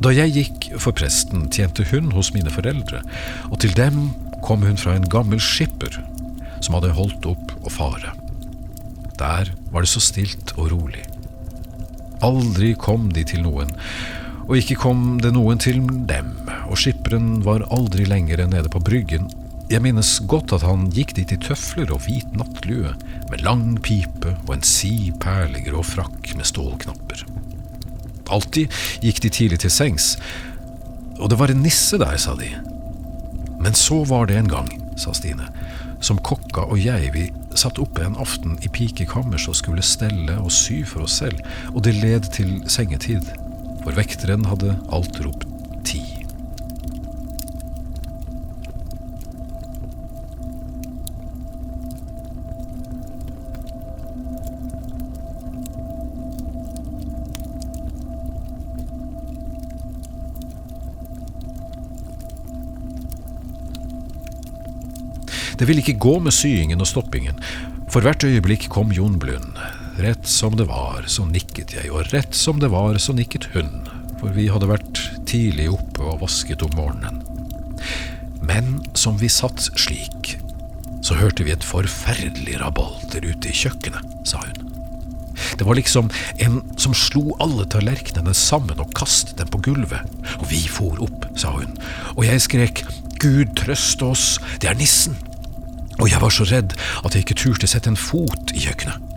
Da 0.00 0.14
jeg 0.16 0.32
gikk 0.32 0.70
for 0.80 0.96
presten, 0.96 1.50
tjente 1.52 1.84
hun 1.90 2.08
hos 2.14 2.30
mine 2.32 2.48
foreldre, 2.54 3.02
og 3.50 3.60
til 3.60 3.74
dem 3.76 4.14
kom 4.46 4.64
hun 4.64 4.80
fra 4.80 4.94
en 4.96 5.04
gammel 5.12 5.42
skipper 5.44 5.98
som 6.64 6.78
hadde 6.78 6.94
holdt 6.96 7.26
opp 7.28 7.52
å 7.60 7.72
fare. 7.74 8.14
Der 9.20 9.52
var 9.70 9.84
det 9.84 9.92
så 9.92 10.00
stilt 10.02 10.54
og 10.56 10.70
rolig. 10.72 11.04
Aldri 12.24 12.72
kom 12.76 13.10
de 13.12 13.24
til 13.24 13.44
noen, 13.44 13.70
og 14.48 14.56
ikke 14.58 14.78
kom 14.82 15.20
det 15.22 15.34
noen 15.36 15.60
til 15.62 15.82
dem, 16.08 16.32
og 16.66 16.80
skipperen 16.80 17.38
var 17.44 17.66
aldri 17.72 18.06
lenger 18.08 18.42
nede 18.48 18.72
på 18.72 18.82
bryggen. 18.82 19.28
Jeg 19.70 19.84
minnes 19.84 20.16
godt 20.26 20.54
at 20.56 20.64
han 20.66 20.88
gikk 20.90 21.14
dit 21.20 21.30
i 21.30 21.38
tøfler 21.38 21.92
og 21.94 22.02
hvit 22.06 22.32
nattlue, 22.34 22.94
med 23.30 23.44
lang 23.46 23.76
pipe 23.84 24.34
og 24.48 24.56
en 24.56 24.66
si 24.66 25.12
perlegrå 25.22 25.84
frakk 25.86 26.32
med 26.34 26.48
stålknapper. 26.48 27.22
Alltid 28.30 28.72
gikk 29.04 29.20
de 29.22 29.30
tidlig 29.30 29.60
til 29.62 29.74
sengs, 29.74 30.14
og 31.20 31.30
det 31.30 31.38
var 31.38 31.52
en 31.52 31.62
nisse 31.62 31.98
der, 32.00 32.16
sa 32.18 32.34
de. 32.38 32.48
Men 33.60 33.76
så 33.76 34.00
var 34.08 34.26
det 34.26 34.40
en 34.40 34.50
gang, 34.50 34.72
sa 34.98 35.12
Stine, 35.14 35.50
som 36.00 36.18
kokka 36.24 36.64
og 36.66 36.80
jeg 36.80 37.12
vi 37.14 37.28
satt 37.58 37.80
oppe 37.82 38.04
en 38.06 38.18
aften 38.20 38.58
i 38.62 38.70
pikekammers 38.72 39.48
og 39.50 39.58
skulle 39.58 39.84
stelle 39.84 40.38
og 40.38 40.52
sy 40.54 40.82
for 40.86 41.06
oss 41.06 41.18
selv, 41.22 41.40
og 41.74 41.84
det 41.86 41.96
led 41.98 42.30
til 42.36 42.58
sengetid, 42.70 43.26
for 43.82 43.96
vekteren 43.96 44.46
hadde 44.48 44.76
alt 44.92 45.22
ropt 45.24 45.48
ti. 45.86 46.19
Det 65.60 65.66
ville 65.68 65.82
ikke 65.84 66.00
gå 66.00 66.14
med 66.24 66.32
syingen 66.32 66.80
og 66.80 66.88
stoppingen. 66.88 67.36
For 67.92 68.00
hvert 68.00 68.24
øyeblikk 68.24 68.70
kom 68.72 68.94
Jon 68.96 69.18
Blund. 69.20 69.58
Rett 70.00 70.24
som 70.24 70.54
det 70.56 70.70
var, 70.70 71.04
så 71.04 71.26
nikket 71.28 71.74
jeg, 71.76 71.90
og 71.92 72.14
rett 72.14 72.32
som 72.32 72.62
det 72.62 72.70
var, 72.72 72.96
så 72.96 73.12
nikket 73.12 73.50
hun, 73.52 73.68
for 74.16 74.32
vi 74.32 74.46
hadde 74.48 74.70
vært 74.70 75.02
tidlig 75.28 75.68
oppe 75.74 76.06
og 76.06 76.22
vasket 76.22 76.64
om 76.64 76.72
morgenen. 76.78 77.20
Men 78.40 78.78
som 78.96 79.20
vi 79.20 79.28
satt 79.28 79.68
slik, 79.76 80.38
så 81.04 81.20
hørte 81.20 81.44
vi 81.44 81.52
et 81.52 81.66
forferdelig 81.66 82.56
rabalder 82.62 83.28
ute 83.28 83.52
i 83.52 83.56
kjøkkenet, 83.60 84.16
sa 84.24 84.40
hun. 84.40 84.66
Det 85.60 85.68
var 85.68 85.76
liksom 85.76 86.08
en 86.40 86.60
som 86.80 86.96
slo 86.96 87.34
alle 87.40 87.68
tallerkenene 87.68 88.32
sammen 88.36 88.80
og 88.80 88.96
kastet 88.96 89.36
dem 89.40 89.52
på 89.52 89.60
gulvet. 89.68 90.08
Og 90.40 90.48
vi 90.48 90.64
for 90.72 90.96
opp, 91.04 91.28
sa 91.36 91.52
hun, 91.60 91.76
og 92.16 92.24
jeg 92.24 92.48
skrek 92.48 92.86
Gud 93.20 93.52
trøste 93.60 94.08
oss, 94.08 94.38
det 94.64 94.72
er 94.72 94.80
nissen. 94.80 95.20
Og 96.00 96.08
jeg 96.08 96.20
var 96.22 96.32
så 96.32 96.46
redd 96.48 96.74
at 97.04 97.14
jeg 97.14 97.26
ikke 97.26 97.38
turte 97.42 97.68
sette 97.70 97.90
en 97.92 97.98
fot 97.98 98.54
i 98.56 98.64
kjøkkenet. 98.64 99.08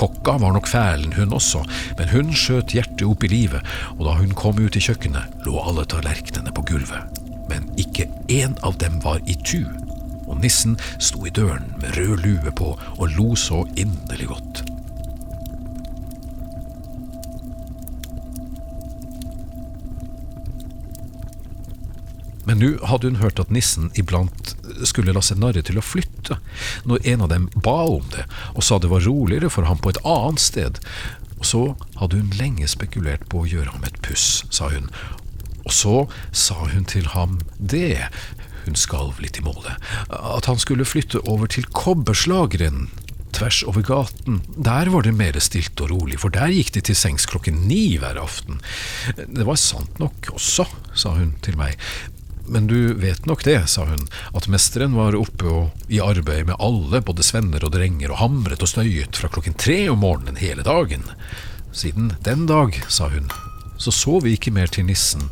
Kokka 0.00 0.38
var 0.40 0.54
nok 0.56 0.66
fælen, 0.66 1.12
hun 1.12 1.34
også, 1.36 1.60
men 1.98 2.08
hun 2.10 2.32
skjøt 2.34 2.72
hjertet 2.74 3.04
opp 3.06 3.22
i 3.22 3.30
livet, 3.30 3.60
og 3.98 4.06
da 4.08 4.16
hun 4.18 4.32
kom 4.34 4.58
ut 4.58 4.76
i 4.76 4.82
kjøkkenet, 4.82 5.36
lå 5.46 5.54
alle 5.60 5.84
tallerkenene 5.86 6.54
på 6.56 6.64
gulvet. 6.72 7.22
Men 7.52 7.68
ikke 7.78 8.08
én 8.32 8.56
av 8.66 8.80
dem 8.82 8.98
var 9.04 9.20
i 9.28 9.36
tu, 9.44 9.68
og 10.26 10.40
nissen 10.40 10.78
sto 10.96 11.26
i 11.28 11.34
døren 11.34 11.68
med 11.78 11.94
rød 11.98 12.24
lue 12.24 12.56
på 12.56 12.72
og 12.96 13.18
lo 13.18 13.34
så 13.36 13.66
inderlig 13.76 14.32
godt. 14.32 14.71
Men 22.48 22.58
nå 22.58 22.72
hadde 22.90 23.10
hun 23.10 23.20
hørt 23.22 23.40
at 23.42 23.52
nissen 23.54 23.90
iblant 23.98 24.54
skulle 24.88 25.14
la 25.14 25.22
seg 25.24 25.40
narre 25.42 25.62
til 25.62 25.78
å 25.78 25.84
flytte, 25.84 26.38
når 26.88 27.06
en 27.14 27.26
av 27.26 27.32
dem 27.32 27.48
ba 27.54 27.82
om 27.86 28.06
det 28.14 28.26
og 28.54 28.64
sa 28.66 28.80
det 28.82 28.90
var 28.90 29.04
roligere 29.06 29.50
for 29.52 29.68
ham 29.68 29.80
på 29.82 29.92
et 29.92 30.00
annet 30.08 30.42
sted. 30.42 30.80
Og 31.38 31.46
så 31.48 31.62
hadde 32.00 32.18
hun 32.18 32.34
lenge 32.38 32.68
spekulert 32.70 33.28
på 33.30 33.42
å 33.42 33.50
gjøre 33.50 33.74
ham 33.74 33.86
et 33.86 33.98
puss, 34.04 34.44
sa 34.50 34.70
hun. 34.72 34.90
Og 35.62 35.74
så 35.74 35.96
sa 36.34 36.58
hun 36.72 36.86
til 36.90 37.06
ham 37.14 37.38
det, 37.58 38.08
hun 38.66 38.78
skalv 38.78 39.18
litt 39.22 39.38
i 39.38 39.46
målet, 39.46 39.78
at 40.10 40.46
han 40.50 40.60
skulle 40.62 40.86
flytte 40.86 41.22
over 41.30 41.50
til 41.50 41.66
kobberslageren 41.74 42.88
tvers 43.32 43.62
over 43.66 43.82
gaten. 43.86 44.42
Der 44.56 44.90
var 44.92 45.06
det 45.06 45.14
mer 45.16 45.38
stilt 45.40 45.80
og 45.82 45.90
rolig, 45.90 46.18
for 46.22 46.32
der 46.34 46.52
gikk 46.52 46.72
de 46.76 46.82
til 46.84 46.98
sengs 46.98 47.26
klokken 47.30 47.64
ni 47.68 47.96
hver 48.00 48.20
aften. 48.20 48.60
Det 49.16 49.46
var 49.48 49.58
sant 49.60 49.98
nok 50.02 50.30
også, 50.36 50.66
sa 50.94 51.14
hun 51.16 51.32
til 51.44 51.56
meg, 51.60 51.78
men 52.46 52.66
du 52.66 52.94
vet 52.94 53.26
nok 53.26 53.44
det, 53.44 53.58
sa 53.70 53.84
hun, 53.86 54.06
at 54.34 54.48
mesteren 54.50 54.96
var 54.98 55.16
oppe 55.18 55.46
og 55.48 55.92
i 55.92 56.00
arbeid 56.02 56.48
med 56.48 56.58
alle, 56.58 57.02
både 57.04 57.24
svenner 57.26 57.64
og 57.64 57.74
drenger, 57.76 58.12
og 58.12 58.20
hamret 58.22 58.62
og 58.64 58.70
støyet 58.70 59.18
fra 59.18 59.30
klokken 59.32 59.56
tre 59.58 59.84
om 59.92 60.02
morgenen 60.02 60.40
hele 60.40 60.64
dagen. 60.66 61.06
Siden 61.72 62.12
den 62.26 62.46
dag, 62.50 62.76
sa 62.88 63.08
hun, 63.12 63.30
så 63.78 63.94
så 63.94 64.18
vi 64.24 64.34
ikke 64.36 64.52
mer 64.54 64.70
til 64.70 64.86
nissen 64.88 65.28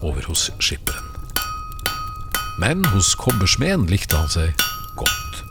over 0.00 0.24
hos 0.28 0.50
skipperen. 0.60 1.06
Men 2.60 2.84
hos 2.92 3.14
kobbersmeden 3.16 3.86
likte 3.88 4.18
han 4.18 4.28
seg 4.28 4.66
godt, 5.00 5.44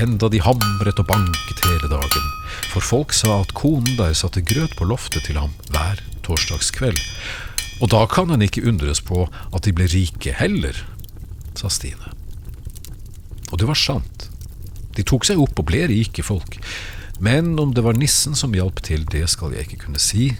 enda 0.00 0.30
de 0.32 0.40
hamret 0.40 1.02
og 1.02 1.10
banket 1.10 1.64
hele 1.66 1.90
dagen, 1.92 2.30
for 2.72 2.84
folk 2.84 3.12
sa 3.12 3.42
at 3.42 3.52
konen 3.58 3.98
der 3.98 4.16
satte 4.16 4.40
grøt 4.40 4.72
på 4.78 4.88
loftet 4.88 5.26
til 5.28 5.36
ham 5.40 5.52
hver 5.74 6.00
torsdagskveld, 6.24 6.96
og 7.78 7.90
da 7.92 8.04
kan 8.10 8.30
en 8.34 8.42
ikke 8.42 8.64
undres 8.66 9.00
på 9.04 9.26
at 9.54 9.64
de 9.66 9.74
ble 9.74 9.86
rike 9.90 10.34
heller, 10.38 10.76
sa 11.58 11.70
Stine. 11.72 12.14
Og 13.52 13.60
det 13.60 13.68
var 13.68 13.78
sant. 13.78 14.28
De 14.96 15.04
tok 15.06 15.26
seg 15.28 15.40
opp 15.40 15.58
og 15.60 15.68
ble 15.70 15.86
rike 15.90 16.24
folk. 16.26 16.58
Men 17.22 17.56
om 17.58 17.72
det 17.74 17.84
var 17.86 17.98
nissen 17.98 18.36
som 18.38 18.54
hjalp 18.54 18.82
til, 18.86 19.06
det 19.10 19.24
skal 19.30 19.54
jeg 19.54 19.66
ikke 19.66 19.84
kunne 19.86 20.02
si, 20.02 20.32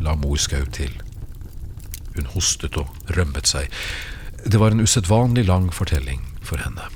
la 0.00 0.16
mor 0.16 0.40
Skau 0.40 0.64
til. 0.72 0.92
Hun 2.16 2.28
hostet 2.34 2.76
og 2.80 2.88
rømmet 3.16 3.48
seg. 3.48 3.68
Det 4.44 4.60
var 4.60 4.72
en 4.72 4.84
usedvanlig 4.84 5.46
lang 5.48 5.68
fortelling 5.72 6.24
for 6.44 6.60
henne. 6.60 6.88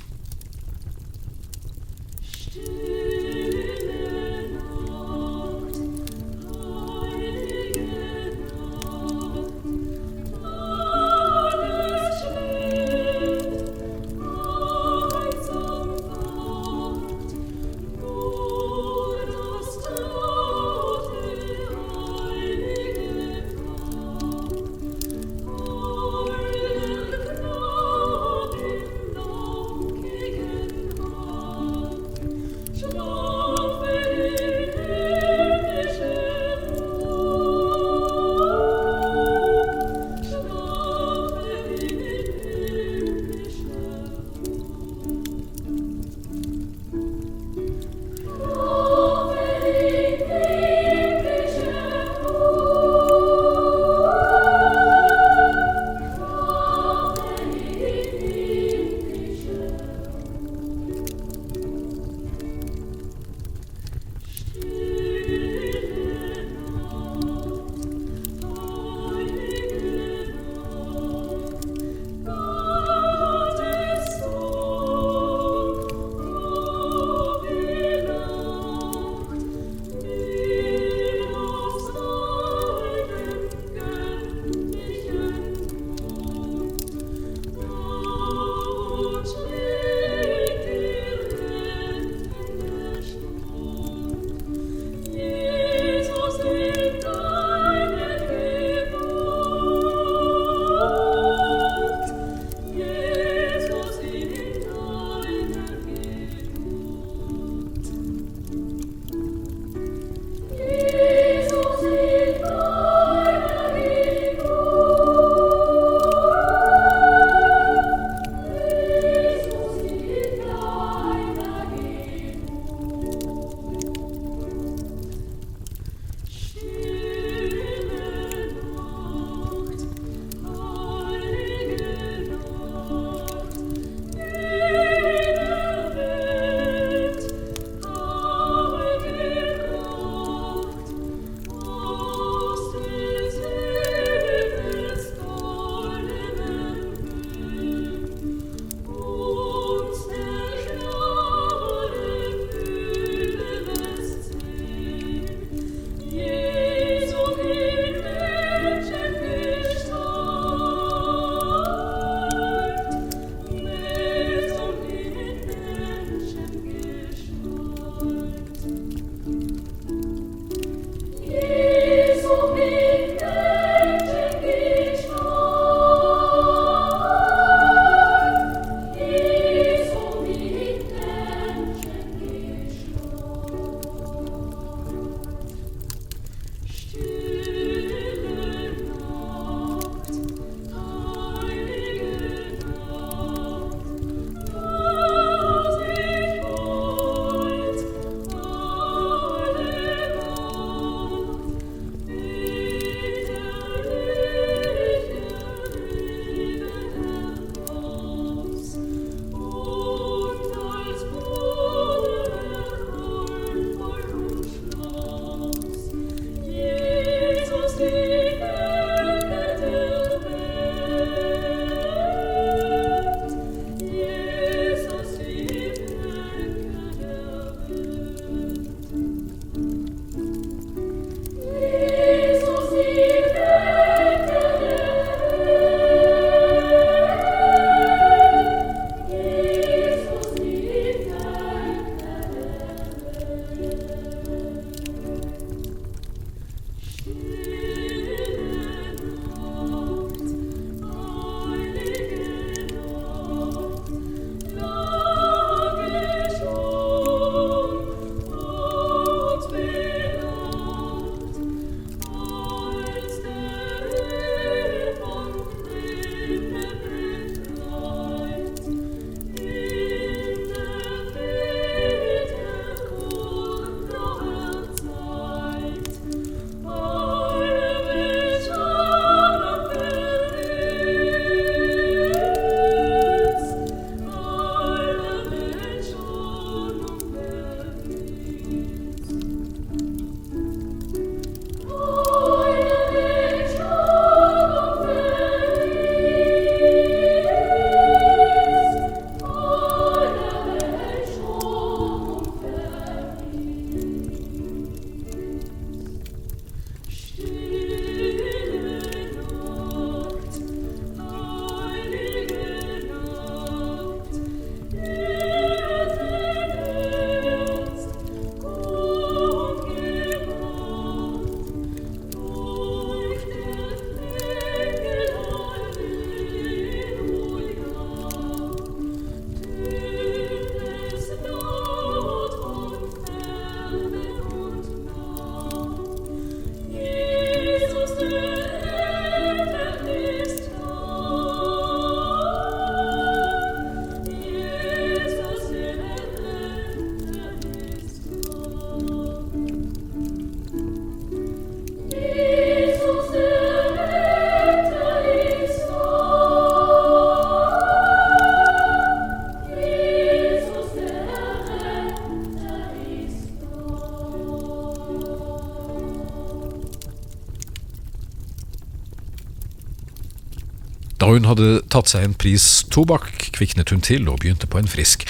Da 371.05 371.11
hun 371.13 371.27
hadde 371.29 371.59
tatt 371.69 371.91
seg 371.91 372.01
en 372.01 372.13
pris 372.17 372.43
tobakk, 372.73 373.27
kviknet 373.35 373.69
hun 373.69 373.83
til 373.85 374.07
og 374.09 374.23
begynte 374.23 374.47
på 374.49 374.57
en 374.57 374.65
frisk. 374.65 375.03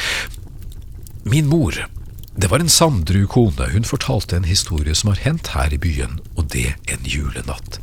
Min 1.24 1.48
mor, 1.48 1.78
det 2.36 2.50
var 2.52 2.60
en 2.60 2.68
sandru 2.68 3.22
kone, 3.32 3.70
hun 3.72 3.88
fortalte 3.88 4.36
en 4.36 4.44
historie 4.44 4.92
som 4.92 5.14
har 5.14 5.22
hendt 5.24 5.54
her 5.54 5.72
i 5.72 5.80
byen, 5.80 6.18
og 6.36 6.50
det 6.52 6.74
en 6.92 7.08
julenatt. 7.08 7.78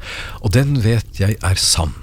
Og 0.45 0.53
den 0.53 0.83
vet 0.85 1.23
jeg 1.23 1.39
er 1.41 1.57
sann, 1.57 1.95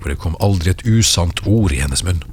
for 0.00 0.10
det 0.10 0.18
kom 0.24 0.34
aldri 0.42 0.72
et 0.72 0.82
usant 0.90 1.44
ord 1.46 1.70
i 1.70 1.78
hennes 1.84 2.02
munn. 2.02 2.24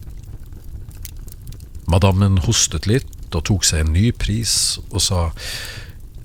Madammen 1.94 2.42
hostet 2.48 2.90
litt 2.90 3.38
og 3.38 3.46
tok 3.52 3.70
seg 3.70 3.84
en 3.84 3.94
ny 3.94 4.08
pris 4.18 4.80
og 4.90 5.04
sa 5.06 5.28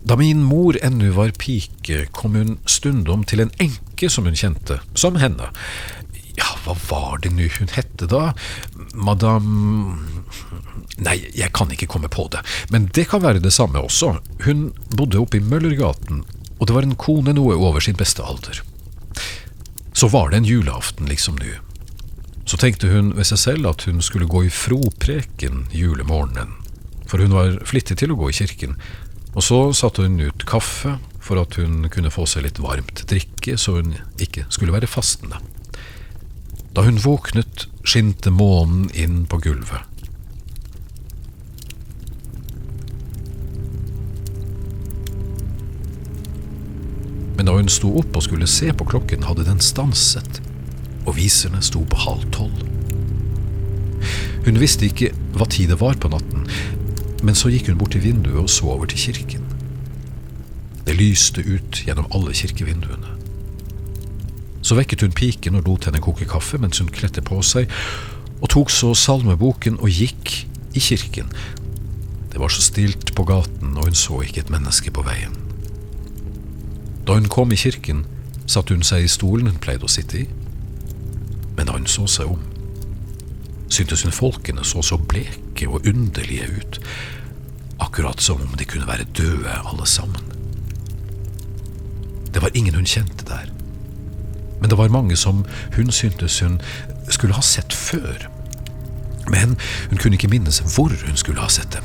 da 0.09 0.16
min 0.16 0.40
mor 0.44 0.81
ennu 0.85 1.12
var 1.12 1.37
pike, 1.37 2.07
kom 2.16 2.40
hun 2.40 2.57
stundom 2.64 3.29
til 3.29 3.44
en 3.44 3.53
enke 3.61 4.09
som 4.09 4.24
hun 4.24 4.37
kjente, 4.37 4.81
som 4.96 5.20
henne. 5.20 5.53
Hva 6.64 6.77
var 6.88 7.20
det 7.24 7.35
nå 7.35 7.48
hun 7.59 7.72
hette 7.74 8.09
da? 8.11 8.33
Madame 8.94 9.96
Nei, 11.05 11.18
jeg 11.35 11.50
kan 11.57 11.70
ikke 11.74 11.88
komme 11.90 12.09
på 12.12 12.27
det, 12.33 12.40
men 12.70 12.87
det 12.94 13.09
kan 13.11 13.22
være 13.24 13.42
det 13.42 13.53
samme 13.53 13.83
også. 13.83 14.12
Hun 14.44 14.68
bodde 14.94 15.18
oppe 15.18 15.40
i 15.40 15.42
Møllergaten, 15.42 16.22
og 16.59 16.68
det 16.68 16.77
var 16.77 16.87
en 16.87 16.96
kone 16.98 17.35
noe 17.35 17.57
over 17.59 17.83
sin 17.83 17.98
beste 17.98 18.22
alder. 18.22 18.62
Så 19.94 20.09
var 20.12 20.31
det 20.31 20.40
en 20.40 20.48
julaften 20.48 21.11
liksom 21.11 21.38
nå. 21.42 21.57
Så 22.46 22.61
tenkte 22.61 22.92
hun 22.92 23.11
ved 23.16 23.27
seg 23.27 23.40
selv 23.42 23.72
at 23.72 23.87
hun 23.88 24.03
skulle 24.05 24.31
gå 24.31 24.44
i 24.46 24.53
fropreken 24.53 25.66
julemorgenen, 25.74 26.55
for 27.11 27.22
hun 27.22 27.35
var 27.35 27.59
flittig 27.66 27.98
til 28.00 28.14
å 28.14 28.18
gå 28.20 28.31
i 28.31 28.38
kirken, 28.38 28.79
og 29.35 29.42
så 29.42 29.61
satte 29.74 30.07
hun 30.07 30.20
ut 30.22 30.46
kaffe 30.46 30.96
for 31.24 31.40
at 31.40 31.57
hun 31.59 31.88
kunne 31.90 32.12
få 32.12 32.27
seg 32.29 32.46
litt 32.46 32.61
varmt 32.62 33.03
drikke, 33.11 33.57
så 33.59 33.81
hun 33.81 33.96
ikke 34.22 34.46
skulle 34.53 34.74
være 34.77 34.90
fastende. 34.90 35.40
Da 36.74 36.82
hun 36.82 36.98
våknet, 36.98 37.68
skinte 37.87 38.32
månen 38.34 38.88
inn 38.98 39.26
på 39.30 39.38
gulvet. 39.38 39.87
Men 47.37 47.46
da 47.46 47.54
hun 47.54 47.70
sto 47.70 47.92
opp 48.00 48.16
og 48.18 48.26
skulle 48.26 48.50
se 48.50 48.72
på 48.74 48.87
klokken, 48.90 49.22
hadde 49.28 49.46
den 49.46 49.62
stanset, 49.62 50.40
og 51.04 51.14
viserne 51.18 51.62
sto 51.62 51.84
på 51.87 52.02
halv 52.08 52.26
tolv. 52.34 52.66
Hun 54.44 54.58
visste 54.60 54.88
ikke 54.88 55.12
hva 55.37 55.46
tid 55.50 55.70
det 55.70 55.80
var 55.80 55.94
på 56.00 56.10
natten, 56.10 56.48
men 57.22 57.38
så 57.38 57.54
gikk 57.54 57.70
hun 57.70 57.78
bort 57.80 57.94
til 57.94 58.02
vinduet 58.04 58.42
og 58.42 58.50
så 58.50 58.74
over 58.74 58.90
til 58.90 59.06
kirken. 59.06 59.46
Det 60.84 60.98
lyste 60.98 61.44
ut 61.46 61.84
gjennom 61.87 62.10
alle 62.10 62.34
kirkevinduene. 62.37 63.13
Så 64.64 64.79
vekket 64.79 65.05
hun 65.05 65.12
piken 65.12 65.59
og 65.59 65.66
lot 65.68 65.85
henne 65.85 66.00
koke 66.00 66.24
kaffe 66.29 66.59
mens 66.61 66.81
hun 66.81 66.92
kledde 66.92 67.20
på 67.24 67.42
seg, 67.44 67.68
og 68.40 68.50
tok 68.53 68.72
så 68.72 68.94
salmeboken 68.96 69.77
og 69.81 69.92
gikk 69.92 70.33
i 70.74 70.81
kirken. 70.81 71.29
Det 72.33 72.40
var 72.40 72.48
så 72.48 72.64
stilt 72.64 73.14
på 73.14 73.27
gaten, 73.29 73.77
og 73.77 73.85
hun 73.87 73.94
så 73.94 74.22
ikke 74.24 74.40
et 74.42 74.50
menneske 74.53 74.90
på 74.90 75.05
veien. 75.07 75.37
Da 77.07 77.14
hun 77.14 77.29
kom 77.29 77.53
i 77.53 77.61
kirken, 77.61 78.07
satte 78.46 78.74
hun 78.74 78.83
seg 78.83 79.05
i 79.05 79.12
stolen 79.12 79.53
hun 79.53 79.61
pleide 79.62 79.87
å 79.87 79.92
sitte 79.92 80.24
i. 80.24 80.27
Men 81.55 81.68
da 81.68 81.77
hun 81.77 81.87
så 81.87 82.09
seg 82.11 82.33
om, 82.33 82.40
syntes 83.68 84.03
hun 84.05 84.16
folkene 84.16 84.64
så 84.66 84.83
så 84.83 84.98
bleke 84.98 85.68
og 85.68 85.87
underlige 85.87 86.48
ut, 86.59 86.81
akkurat 87.85 88.20
som 88.22 88.42
om 88.42 88.57
de 88.59 88.66
kunne 88.68 88.88
være 88.88 89.07
døde 89.14 89.61
alle 89.62 89.87
sammen. 89.87 90.33
Det 92.35 92.42
var 92.42 92.57
ingen 92.57 92.74
hun 92.74 92.88
kjente 92.88 93.29
der 93.29 93.54
men 94.61 94.71
det 94.71 94.79
var 94.79 94.93
mange 94.93 95.17
som 95.17 95.45
hun 95.77 95.90
syntes 95.93 96.40
hun 96.40 96.61
skulle 97.09 97.37
ha 97.37 97.43
sett 97.45 97.73
før. 97.73 98.29
Men 99.31 99.57
hun 99.90 99.99
kunne 99.99 100.19
ikke 100.19 100.31
minnes 100.33 100.61
hvor 100.75 100.93
hun 100.93 101.17
skulle 101.17 101.40
ha 101.40 101.51
sett 101.53 101.73
dem. 101.73 101.85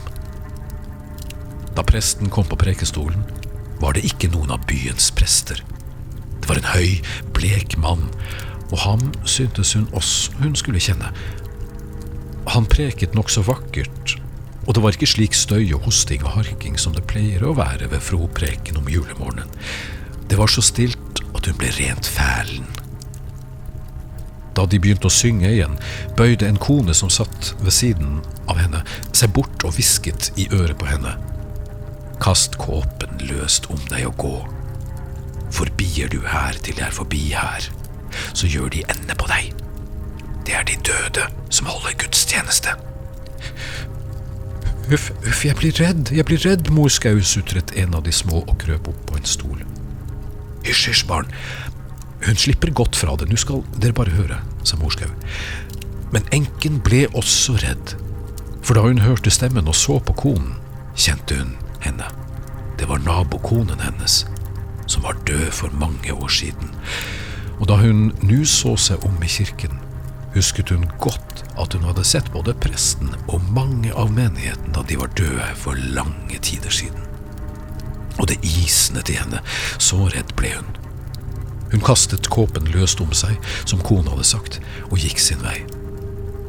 Da 1.76 1.86
presten 1.88 2.30
kom 2.30 2.48
på 2.50 2.60
prekestolen, 2.60 3.24
var 3.80 3.96
det 3.96 4.04
ikke 4.08 4.32
noen 4.34 4.52
av 4.52 4.66
byens 4.68 5.12
prester. 5.16 5.62
Det 6.40 6.50
var 6.50 6.60
en 6.60 6.72
høy, 6.74 7.00
blek 7.36 7.78
mann, 7.80 8.10
og 8.70 8.82
ham 8.84 9.06
syntes 9.24 9.74
hun 9.78 9.88
også 9.96 10.36
hun 10.42 10.58
skulle 10.60 10.82
kjenne. 10.84 11.14
Han 12.50 12.68
preket 12.70 13.16
nokså 13.16 13.46
vakkert, 13.48 14.18
og 14.68 14.76
det 14.76 14.84
var 14.84 14.96
ikke 14.96 15.10
slik 15.10 15.38
støy 15.38 15.72
og 15.78 15.86
hosting 15.88 16.26
og 16.26 16.36
harking 16.36 16.76
som 16.82 16.94
det 16.96 17.06
pleier 17.10 17.46
å 17.46 17.56
være 17.58 17.90
ved 17.94 18.04
fropreken 18.04 18.78
om 18.82 18.90
julemorgenen. 18.92 19.50
Det 20.30 20.38
var 20.38 20.52
så 20.52 20.62
stilt 20.62 21.00
at 21.40 21.48
hun 21.48 21.58
ble 21.60 21.72
rent 21.80 22.08
fælen. 22.08 22.68
Da 24.58 24.66
de 24.68 24.80
begynte 24.82 25.08
å 25.08 25.14
synge 25.14 25.48
igjen, 25.48 25.78
bøyde 26.20 26.50
en 26.50 26.60
kone 26.60 26.96
som 26.98 27.12
satt 27.14 27.54
ved 27.62 27.72
siden 27.72 28.20
av 28.52 28.60
henne, 28.60 28.84
seg 29.16 29.32
bort 29.38 29.64
og 29.64 29.78
hvisket 29.78 30.34
i 30.42 30.50
øret 30.52 30.76
på 30.82 30.90
henne. 30.90 31.16
Kast 32.20 32.58
kåpen 32.60 33.22
løst 33.30 33.70
om 33.72 33.80
deg 33.88 34.10
og 34.10 34.18
gå. 34.20 34.36
Forbier 35.56 36.12
du 36.12 36.20
her 36.28 36.60
til 36.60 36.76
jeg 36.76 36.90
er 36.90 36.98
forbi 36.98 37.24
her, 37.32 37.70
så 38.34 38.50
gjør 38.50 38.74
de 38.76 38.84
ende 38.92 39.16
på 39.16 39.32
deg. 39.32 39.54
Det 40.44 40.58
er 40.58 40.68
de 40.68 40.76
døde 40.84 41.30
som 41.54 41.70
holder 41.72 41.96
gudstjeneste. 42.02 42.76
Uff, 44.90 45.12
uff, 45.22 45.44
jeg 45.46 45.56
blir 45.56 45.76
redd, 45.78 46.10
jeg 46.12 46.26
blir 46.26 46.42
redd, 46.42 46.72
mor 46.74 46.90
Skau, 46.92 47.22
sutret 47.22 47.72
en 47.78 47.94
av 47.96 48.04
de 48.04 48.12
små 48.12 48.42
og 48.42 48.56
krøp 48.60 48.90
opp 48.90 49.04
på 49.08 49.20
en 49.22 49.30
stol. 49.30 49.62
Hysj, 50.66 50.90
hysj, 50.92 51.06
barn. 51.08 51.30
Hun 52.26 52.36
slipper 52.36 52.72
godt 52.76 52.98
fra 53.00 53.16
det, 53.16 53.30
nå 53.30 53.40
skal 53.40 53.64
dere 53.80 53.96
bare 53.96 54.16
høre, 54.16 54.40
sa 54.68 54.80
Morskau. 54.80 55.12
Men 56.12 56.26
enken 56.36 56.80
ble 56.84 57.06
også 57.16 57.56
redd, 57.64 57.96
for 58.66 58.76
da 58.76 58.84
hun 58.84 59.04
hørte 59.06 59.32
stemmen 59.32 59.70
og 59.72 59.78
så 59.78 60.00
på 60.04 60.16
konen, 60.20 60.58
kjente 61.00 61.38
hun 61.40 61.56
henne. 61.86 62.08
Det 62.80 62.90
var 62.90 63.04
nabokonen 63.06 63.80
hennes, 63.84 64.24
som 64.88 65.06
var 65.08 65.20
død 65.28 65.52
for 65.56 65.76
mange 65.80 66.14
år 66.14 66.32
siden. 66.34 66.74
Og 67.60 67.68
da 67.72 67.80
hun 67.80 68.10
nå 68.24 68.44
så 68.48 68.76
seg 68.80 69.04
om 69.08 69.20
i 69.24 69.32
kirken, 69.32 69.80
husket 70.36 70.72
hun 70.76 70.88
godt 71.00 71.44
at 71.60 71.76
hun 71.76 71.88
hadde 71.88 72.08
sett 72.08 72.32
både 72.36 72.56
presten 72.64 73.12
og 73.28 73.44
mange 73.56 73.92
av 73.96 74.12
menigheten 74.16 74.76
da 74.76 74.86
de 74.88 75.00
var 75.00 75.12
døde 75.20 75.54
for 75.60 75.80
lange 75.96 76.40
tider 76.46 76.72
siden 76.72 77.09
og 78.18 78.30
det 78.32 78.40
isnet 78.46 79.12
i 79.12 79.18
henne, 79.20 79.42
så 79.78 80.08
redd 80.10 80.34
ble 80.40 80.56
hun. 80.58 80.78
Hun 81.72 81.84
kastet 81.86 82.30
kåpen 82.34 82.72
løst 82.74 83.02
om 83.04 83.12
seg, 83.14 83.38
som 83.70 83.82
kona 83.86 84.16
hadde 84.16 84.26
sagt, 84.28 84.58
og 84.90 84.98
gikk 84.98 85.22
sin 85.22 85.44
vei. 85.46 85.62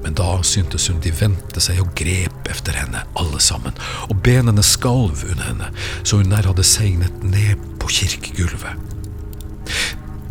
Men 0.01 0.17
da 0.17 0.39
syntes 0.47 0.89
hun 0.89 1.01
de 1.05 1.13
vendte 1.13 1.61
seg 1.61 1.83
og 1.83 1.93
grep 1.99 2.49
efter 2.49 2.77
henne, 2.79 3.03
alle 3.21 3.41
sammen, 3.45 3.77
og 4.09 4.23
benene 4.25 4.65
skalv 4.65 5.27
under 5.29 5.45
henne, 5.45 5.69
så 6.03 6.23
hun 6.23 6.33
nær 6.33 6.49
hadde 6.49 6.65
segnet 6.65 7.25
ned 7.25 7.61
på 7.83 7.93
kirkegulvet. 8.01 8.89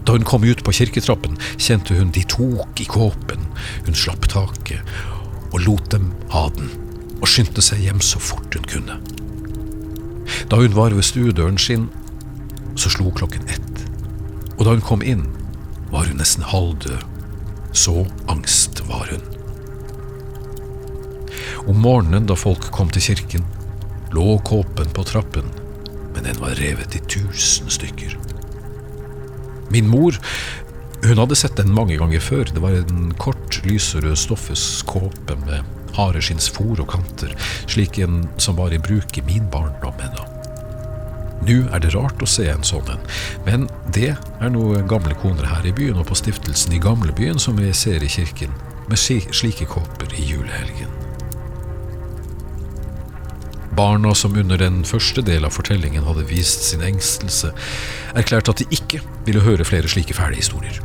Da 0.07 0.15
hun 0.15 0.25
kom 0.25 0.47
ut 0.47 0.63
på 0.65 0.73
kirketrappen, 0.73 1.37
kjente 1.61 1.99
hun 1.99 2.09
de 2.15 2.25
tok 2.25 2.81
i 2.81 2.89
kåpen, 2.89 3.45
hun 3.85 3.97
slapp 3.97 4.25
taket, 4.31 4.81
og 5.53 5.61
lot 5.67 5.91
dem 5.93 6.09
ha 6.33 6.47
den, 6.57 6.73
og 7.19 7.29
skyndte 7.29 7.61
seg 7.61 7.85
hjem 7.85 8.01
så 8.01 8.21
fort 8.21 8.57
hun 8.57 8.65
kunne. 8.73 8.97
Da 10.49 10.59
hun 10.59 10.75
var 10.75 10.95
ved 10.95 11.05
stuedøren 11.05 11.57
sin, 11.57 11.89
så 12.79 12.91
slo 12.93 13.11
klokken 13.11 13.47
ett, 13.51 13.83
og 14.57 14.65
da 14.65 14.75
hun 14.75 14.85
kom 14.85 15.03
inn, 15.05 15.25
var 15.91 16.07
hun 16.09 16.19
nesten 16.21 16.45
halvdød. 16.45 17.05
Så 17.73 18.05
angst 18.27 18.81
var 18.89 19.09
hun. 19.11 19.21
Om 21.69 21.81
morgenen 21.83 22.25
da 22.29 22.37
folk 22.39 22.71
kom 22.73 22.89
til 22.89 23.11
kirken, 23.11 23.45
lå 24.15 24.39
kåpen 24.45 24.89
på 24.95 25.05
trappen, 25.05 25.45
men 26.15 26.25
den 26.25 26.39
var 26.41 26.57
revet 26.57 26.97
i 26.97 27.03
tusen 27.05 27.69
stykker. 27.69 28.17
Min 29.69 29.89
mor 29.89 30.17
hun 31.05 31.21
hadde 31.21 31.37
sett 31.37 31.55
den 31.55 31.71
mange 31.71 31.95
ganger 31.99 32.19
før. 32.19 32.49
Det 32.49 32.61
var 32.61 32.75
en 32.75 33.13
kort, 33.21 33.61
lyserød 33.63 34.17
stoffes 34.19 34.81
kåpe 34.87 35.37
med 35.45 35.63
hareskinnsfor 35.99 36.81
og 36.81 36.91
kanter, 36.95 37.35
slik 37.67 37.99
en 38.03 38.23
som 38.41 38.57
var 38.59 38.73
i 38.73 38.81
bruk 38.81 39.17
i 39.19 39.25
min 39.27 39.47
barndom 39.51 40.05
ennå. 40.07 40.27
Nå 41.47 41.59
er 41.71 41.79
det 41.79 41.93
rart 41.93 42.19
å 42.19 42.27
se 42.27 42.49
en 42.51 42.65
sånn 42.67 42.89
en, 42.91 43.03
men 43.45 43.67
det 43.95 44.11
er 44.17 44.51
noe 44.51 44.81
gamle 44.89 45.15
koner 45.21 45.47
her 45.47 45.67
i 45.67 45.75
byen 45.75 46.01
og 46.01 46.09
på 46.09 46.17
stiftelsen 46.19 46.75
i 46.75 46.81
gamlebyen 46.83 47.39
som 47.39 47.59
vi 47.59 47.71
ser 47.75 48.03
i 48.03 48.11
kirken, 48.11 48.51
med 48.89 48.99
slike 48.99 49.69
kåper 49.69 50.11
i 50.17 50.25
julehelgen. 50.31 50.91
Barna 53.77 54.11
som 54.17 54.35
under 54.35 54.59
den 54.59 54.81
første 54.83 55.21
del 55.23 55.45
av 55.47 55.53
fortellingen 55.55 56.03
hadde 56.03 56.25
vist 56.27 56.65
sin 56.67 56.83
engstelse, 56.83 57.53
erklærte 58.17 58.51
at 58.51 58.63
de 58.63 58.67
ikke 58.75 58.99
ville 59.27 59.45
høre 59.45 59.67
flere 59.67 59.87
slike 59.87 60.17
fæle 60.17 60.41
historier. 60.41 60.81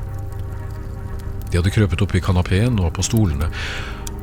De 1.51 1.59
hadde 1.59 1.73
krøpet 1.75 2.05
opp 2.05 2.15
i 2.15 2.23
kanapeen 2.23 2.79
og 2.83 2.93
på 2.95 3.03
stolene, 3.07 3.49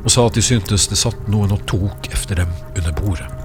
og 0.02 0.10
sa 0.10 0.26
at 0.26 0.34
de 0.38 0.42
syntes 0.44 0.88
det 0.90 0.98
satt 0.98 1.30
noen 1.30 1.54
og 1.54 1.64
tok 1.70 2.10
efter 2.12 2.42
dem 2.42 2.50
under 2.76 2.92
bordet. 2.98 3.41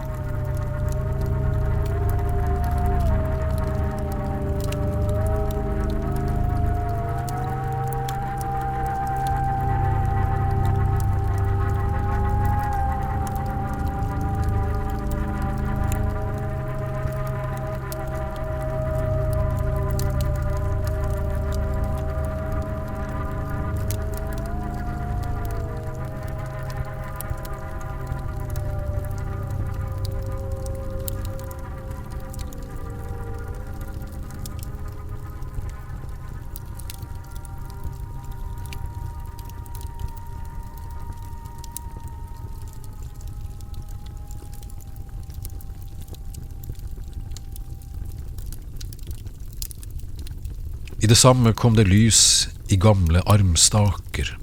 I 51.08 51.10
det 51.10 51.16
samme 51.16 51.54
kom 51.54 51.78
det 51.78 51.86
lys 51.88 52.50
i 52.68 52.76
gamle 52.76 53.22
armstaker, 53.32 54.34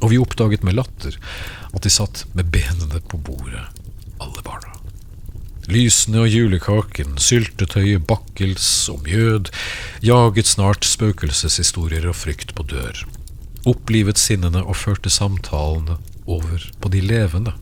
og 0.00 0.14
vi 0.14 0.16
oppdaget 0.16 0.62
med 0.64 0.78
latter 0.78 1.18
at 1.76 1.84
de 1.84 1.90
satt 1.92 2.22
med 2.32 2.48
benene 2.54 3.02
på 3.04 3.18
bordet, 3.20 3.66
alle 4.16 4.44
barna. 4.46 4.72
Lysene 5.68 6.22
og 6.22 6.32
julekaken, 6.32 7.18
syltetøyet, 7.20 8.06
bakkels 8.08 8.70
og 8.94 9.04
mjød 9.04 9.50
jaget 10.08 10.48
snart 10.54 10.88
spøkelseshistorier 10.88 12.08
og 12.08 12.16
frykt 12.16 12.56
på 12.56 12.64
dør, 12.72 13.04
opplivet 13.68 14.16
sinnene 14.16 14.64
og 14.64 14.80
førte 14.86 15.12
samtalene 15.12 15.98
over 16.24 16.64
på 16.80 16.94
de 16.96 17.04
levende 17.04 17.52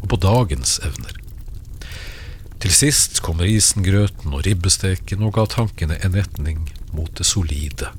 og 0.00 0.10
på 0.10 0.18
dagens 0.26 0.80
evner. 0.90 1.22
Til 2.58 2.74
sist 2.74 3.22
kom 3.22 3.38
risengrøten 3.38 4.34
og 4.34 4.42
ribbesteken 4.50 5.22
og 5.22 5.38
ga 5.38 5.46
tankene 5.54 6.02
en 6.02 6.18
retning 6.18 6.66
mot 6.96 7.12
det 7.18 7.26
solide. 7.26 7.90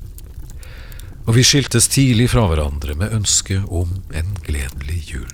Og 1.26 1.36
vi 1.36 1.44
skiltes 1.46 1.86
tidlig 1.88 2.30
fra 2.32 2.48
hverandre 2.50 2.96
med 2.98 3.14
ønske 3.14 3.60
om 3.70 4.00
en 4.14 4.34
gledelig 4.42 5.02
jul. 5.12 5.30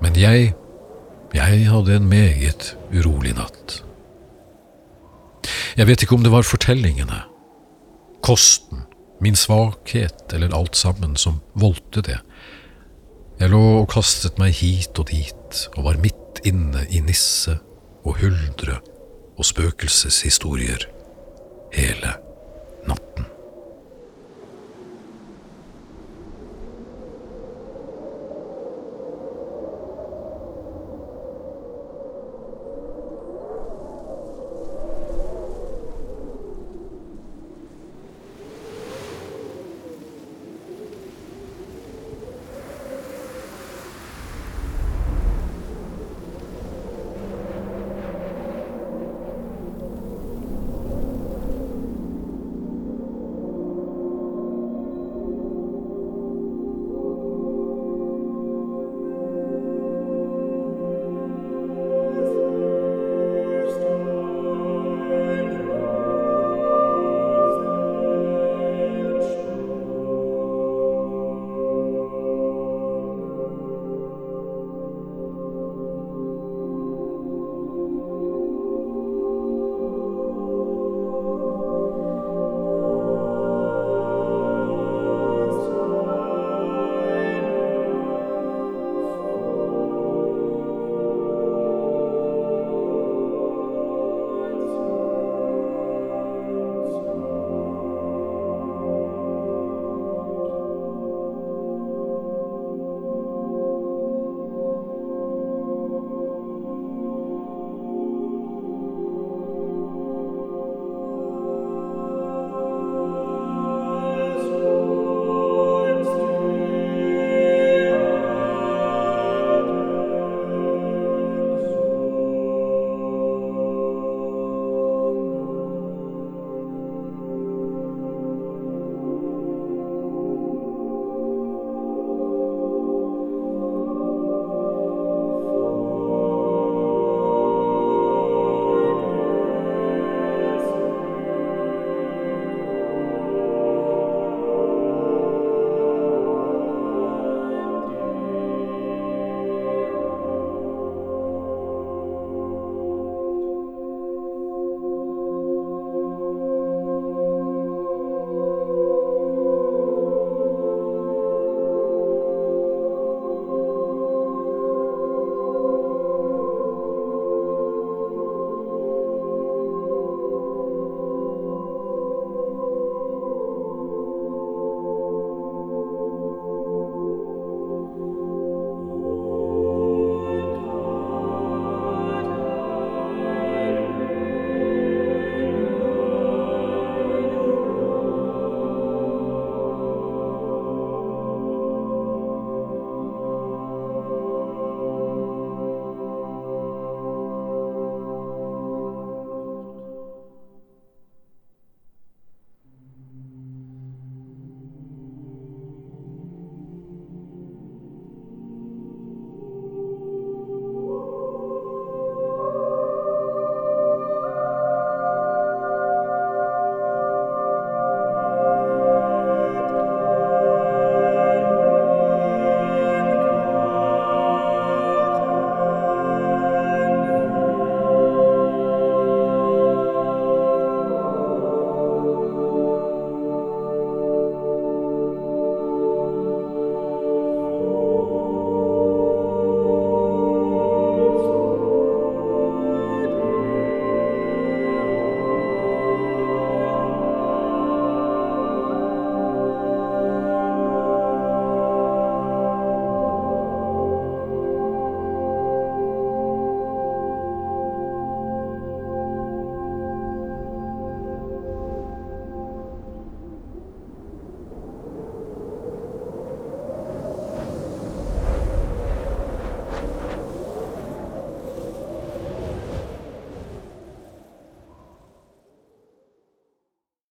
Men 0.00 0.16
jeg, 0.20 0.54
jeg 1.34 1.68
hadde 1.68 1.96
en 1.96 2.08
meget 2.08 2.72
urolig 2.94 3.34
natt. 3.36 3.82
Jeg 5.76 5.88
vet 5.88 6.04
ikke 6.04 6.14
om 6.14 6.22
det 6.22 6.32
var 6.32 6.46
fortellingene, 6.46 7.24
kosten, 8.22 8.84
min 9.20 9.36
svakhet 9.36 10.32
eller 10.32 10.54
alt 10.56 10.76
sammen 10.76 11.16
som 11.16 11.40
voldte 11.54 12.02
det. 12.02 12.18
Jeg 13.40 13.50
lå 13.50 13.62
og 13.80 13.88
kastet 13.92 14.38
meg 14.38 14.54
hit 14.58 14.98
og 14.98 15.10
dit 15.10 15.62
og 15.74 15.86
var 15.88 16.02
midt 16.02 16.42
inne 16.46 16.86
i 16.90 17.02
nisse 17.04 17.58
og 18.04 18.20
huldre 18.22 18.80
og 19.34 19.48
spøkelseshistorier 19.48 20.86
hele 21.74 22.14